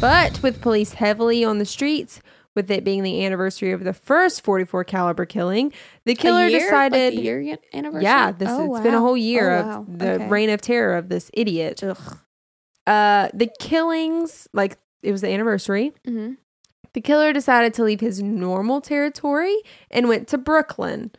[0.00, 2.20] But with police heavily on the streets,
[2.54, 5.72] with it being the anniversary of the first 44 caliber killing,
[6.04, 6.60] the killer year?
[6.60, 8.04] decided like year anniversary.
[8.04, 9.84] yeah, this Oh, it's been a whole year Oh, of wow.
[9.88, 10.28] the Okay.
[10.28, 11.82] reign of terror of this idiot.
[11.82, 12.18] Ugh.
[12.86, 15.92] Uh the killings, like it was the anniversary.
[16.06, 16.36] Mhm.
[16.94, 19.56] The killer decided to leave his normal territory
[19.90, 21.10] and went to Brooklyn.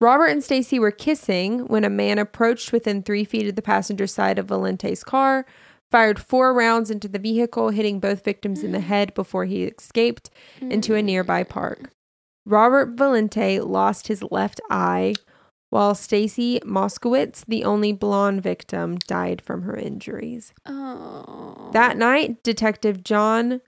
[0.00, 4.06] Robert and Stacy were kissing when a man approached within three feet of the passenger
[4.06, 5.44] side of Violante's car,
[5.90, 8.84] fired four rounds into the vehicle, hitting both victims in the mm.
[8.84, 10.30] head before he escaped
[10.60, 11.04] into a mm.
[11.04, 11.90] nearby park.
[12.44, 15.14] Robert Violante lost his left eye,
[15.70, 20.54] while Stacy Moskowitz, the only blonde victim, died from her injuries.
[20.64, 21.70] Oh.
[21.72, 23.60] That night, Detective John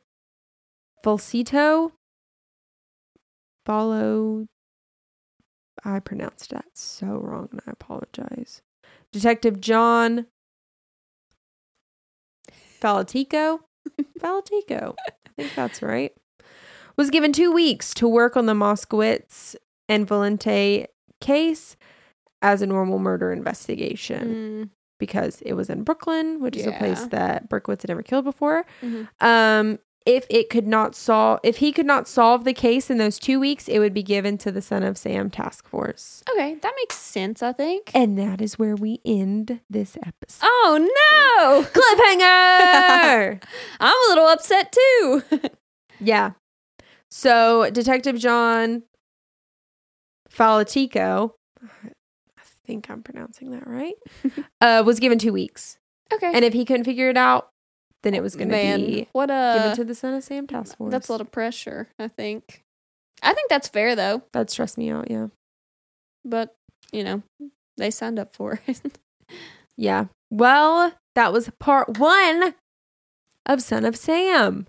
[1.04, 1.92] Falsito
[3.66, 4.46] followed.
[5.84, 8.60] I pronounced that so wrong and I apologize.
[9.12, 10.26] Detective John
[12.80, 13.60] Falotico.
[14.20, 14.94] Falotico.
[15.08, 16.12] I think that's right.
[16.96, 19.56] Was given two weeks to work on the Moskowitz
[19.88, 20.86] and Violante
[21.20, 21.76] case
[22.42, 27.04] as a normal murder investigation Mm, because it was in Brooklyn, which is a place
[27.06, 28.64] that Berkowitz had never killed before.
[28.82, 29.08] mhm.
[29.20, 33.18] Um, if it could not solve, if he could not solve the case in those
[33.18, 36.22] two weeks, it would be given to the Son of Sam task force.
[36.30, 37.90] Okay, that makes sense, I think.
[37.94, 40.40] And that is where we end this episode.
[40.42, 40.78] Oh
[41.38, 41.62] no!
[41.72, 43.42] Cliffhanger!
[43.80, 45.22] I'm a little upset too.
[46.00, 46.32] yeah.
[47.10, 48.84] So Detective John
[50.32, 51.32] Falotico,
[51.62, 53.94] I think I'm pronouncing that right,
[54.60, 55.78] uh, was given two weeks.
[56.12, 56.30] okay.
[56.32, 57.50] And if he couldn't figure it out,
[58.02, 60.76] then it was going to be what a given to the Son of Sam task
[60.76, 60.90] force.
[60.90, 61.88] that's a lot of pressure.
[61.98, 62.62] I think.
[63.22, 65.10] I think that's fair though, that stressed me out.
[65.10, 65.28] Yeah.
[66.24, 66.54] but
[66.92, 67.22] you know,
[67.76, 68.80] they signed up for it.
[69.76, 70.06] Yeah.
[70.30, 72.54] Well, that was part one
[73.46, 74.66] of Son of Sam,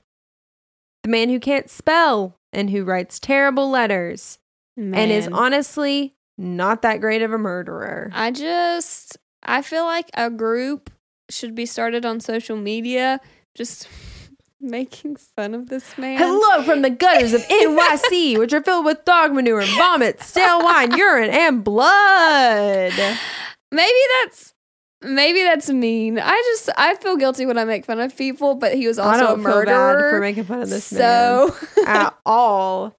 [1.04, 4.38] the man who can't spell and who writes terrible letters
[4.78, 8.10] and is honestly not that great of a murderer.
[8.14, 10.90] I just I feel like a group
[11.32, 13.20] should be started on social media
[13.56, 13.88] just
[14.62, 16.18] making fun of this man.
[16.18, 20.96] Hello from the gutters of NYC, which are filled with dog manure, vomit, stale wine,
[20.98, 22.94] urine, and blood.
[23.72, 24.54] Maybe that's
[25.02, 26.20] maybe that's mean.
[26.20, 29.34] I just I feel guilty when I make fun of people, but he was also
[29.34, 30.12] a murderer.
[30.12, 32.96] for making fun of this man so man at all.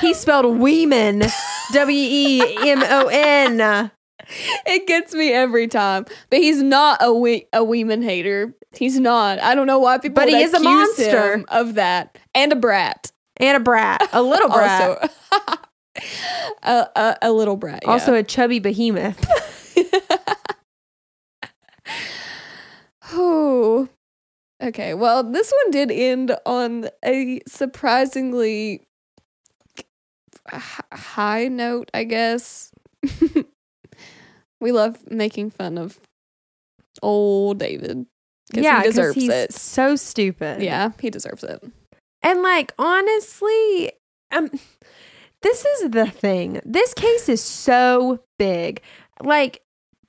[0.00, 1.30] He spelled Weeman,
[1.72, 3.90] W E M O N.
[4.66, 6.04] it gets me every time.
[6.30, 8.54] But he's not a we- a women hater.
[8.74, 9.38] He's not.
[9.40, 11.44] I don't know why people But he is a monster.
[11.48, 13.10] of that and a brat.
[13.38, 15.08] and a brat, a little brat, also,
[15.42, 15.58] Also,
[16.62, 17.82] a, a, a little brat.
[17.86, 18.18] yeah.
[18.18, 19.24] a chubby behemoth.
[23.12, 23.88] Oh.
[24.62, 28.86] Okay, well, this one did end on a surprisingly
[30.50, 32.70] high note, I guess.
[34.60, 36.00] We love making fun of
[37.02, 38.06] old David.
[38.52, 39.52] yeah, he deserves he's it.
[39.52, 40.62] so stupid.
[40.62, 41.62] Yeah, he deserves it.
[42.22, 43.92] and like honestly,
[44.32, 44.50] um,
[45.42, 46.60] this is the thing.
[46.64, 48.80] This case is so big,
[49.22, 49.62] like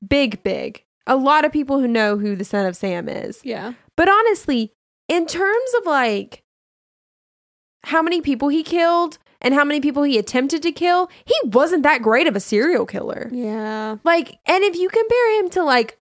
[0.08, 0.84] big, big.
[1.06, 3.40] A lot of people who know who the son of Sam is.
[3.44, 3.74] Yeah.
[3.96, 4.74] But honestly,
[5.08, 6.44] in terms of like
[7.84, 11.84] how many people he killed and how many people he attempted to kill, he wasn't
[11.84, 13.30] that great of a serial killer.
[13.32, 13.98] Yeah.
[14.04, 15.98] Like, and if you compare him to like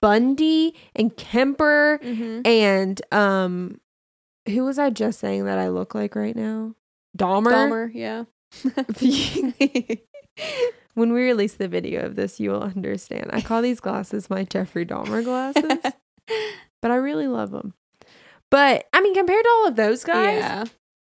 [0.00, 2.40] Bundy and Kemper Mm-hmm.
[2.46, 3.80] and um
[4.48, 6.74] who was I just saying that I look like right now?
[7.16, 7.52] Dahmer.
[7.52, 8.24] Dahmer, yeah.
[10.94, 13.30] when we release the video of this, you will understand.
[13.32, 15.62] I call these glasses my Jeffrey Dahmer glasses,
[16.82, 17.74] but I really love them.
[18.50, 20.64] But I mean, compared to all of those guys, yeah.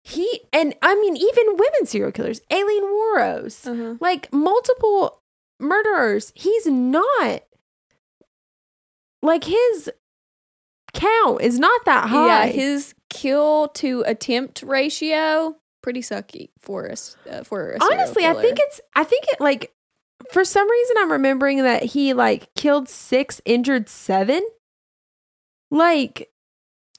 [0.10, 3.96] He and I mean, even women serial killers, Aileen Wuornos, Uh-huh.
[4.00, 5.22] like multiple
[5.60, 7.44] murderers, he's not
[9.22, 9.90] like his
[10.94, 12.46] count is not that high.
[12.46, 17.16] Yeah, his kill to attempt ratio pretty sucky for us.
[17.30, 19.72] Uh, for a honestly i think it's i think it like
[20.32, 24.42] for some reason i'm remembering that he like killed six injured seven
[25.72, 26.30] like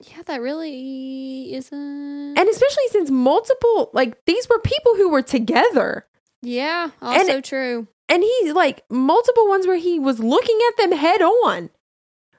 [0.00, 2.38] yeah, that really isn't.
[2.38, 6.06] and especially since multiple like these were people who were together
[6.42, 7.86] yeah, and- also true.
[8.08, 11.70] and he's like multiple ones where he was looking at them head on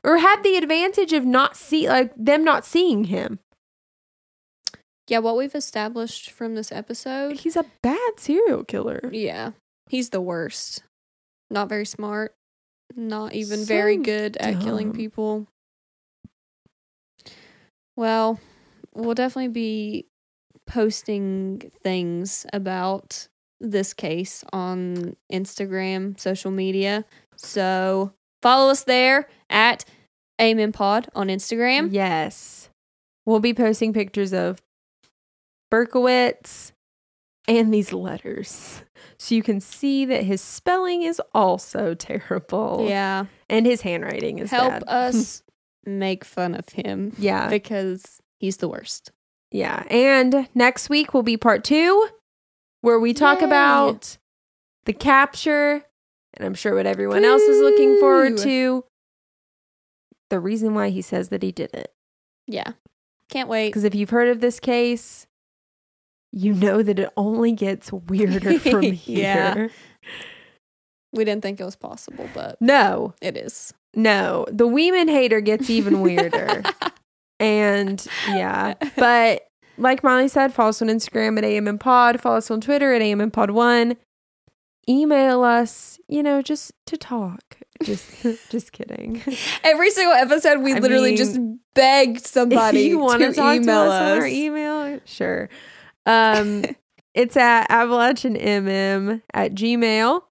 [0.04, 3.38] or had the advantage of not see like them not seeing him
[5.08, 7.40] Yeah, what we've established from this episode.
[7.40, 9.52] he's a bad serial killer Yeah,
[9.90, 10.84] he's the worst.
[11.50, 12.34] Not very smart.
[12.96, 15.48] Not even very good at killing people.
[18.02, 18.40] Well,
[18.96, 20.08] we'll definitely be
[20.66, 23.28] posting things about
[23.60, 27.06] this case on Instagram, social media.
[27.36, 29.86] So follow us there at
[30.42, 31.90] Amen Pod on Instagram.
[31.92, 32.72] Yes.
[33.28, 34.64] We'll be posting pictures of
[35.72, 36.72] Berkowitz
[37.48, 38.82] and these letters.
[39.20, 42.84] So you can see that his spelling is also terrible.
[42.90, 43.26] Yeah.
[43.48, 44.84] And his handwriting is Help bad.
[44.88, 45.44] us
[45.86, 47.50] make fun of him Yeah.
[47.50, 49.12] because he's the worst.
[49.52, 49.84] Yeah.
[49.90, 52.08] And next week will be part two
[52.82, 53.46] where we talk Yay.
[53.48, 54.18] about
[54.86, 55.84] the capture.
[56.34, 58.86] And I'm sure what everyone else is looking forward to.
[60.30, 61.92] The reason why he says that he did it.
[62.48, 62.72] Yeah.
[63.30, 63.68] Can't wait.
[63.70, 65.28] Because if you've heard of this case,
[66.32, 69.20] you know that it only gets weirder from here.
[69.20, 69.68] Yeah.
[71.14, 73.74] We didn't think it was possible, but No, it is.
[73.96, 74.46] no.
[74.50, 76.64] The Weeman hater gets even weirder.
[77.40, 78.76] and yeah.
[78.96, 79.48] But
[79.78, 82.22] like Molly said, follow us on Instagram at AM and Pod.
[82.22, 83.98] Follow us on Twitter at AM and Pod One.
[84.90, 87.58] Email us, you know, just to talk.
[87.84, 89.22] Just just kidding.
[89.64, 91.40] Every single episode, we I literally mean, just
[91.74, 94.12] begged somebody you want to to email to us, us.
[94.12, 95.50] on our email, sure.
[96.06, 96.64] Um,
[97.14, 100.22] it's at appalachianmm at gmail.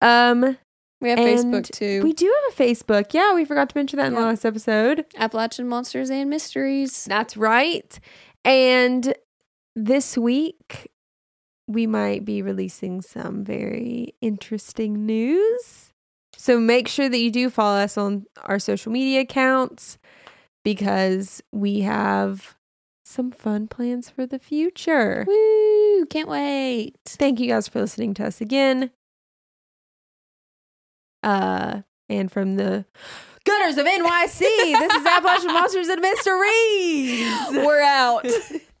[0.00, 0.56] Um,
[1.00, 2.02] we have Facebook too.
[2.02, 3.12] we do have a Facebook.
[3.12, 5.04] Yeah, we forgot to mention that in the last episode.
[5.16, 7.04] Appalachian Monsters and Mysteries.
[7.04, 7.98] That's right.
[8.44, 9.14] And
[9.74, 10.90] this week,
[11.68, 15.90] we might be releasing some very interesting news.
[16.36, 19.98] So make sure that you do follow us on our social media accounts
[20.64, 22.56] because we have
[23.04, 25.24] some fun plans for the future.
[25.26, 26.06] Woo!
[26.06, 26.94] Can't wait.
[27.06, 28.90] Thank you guys for listening to us again.
[31.26, 32.84] Uh, and from the
[33.44, 37.26] gutters of NYC, this is Appalachian Monsters and Mysteries.
[37.66, 38.24] We're out.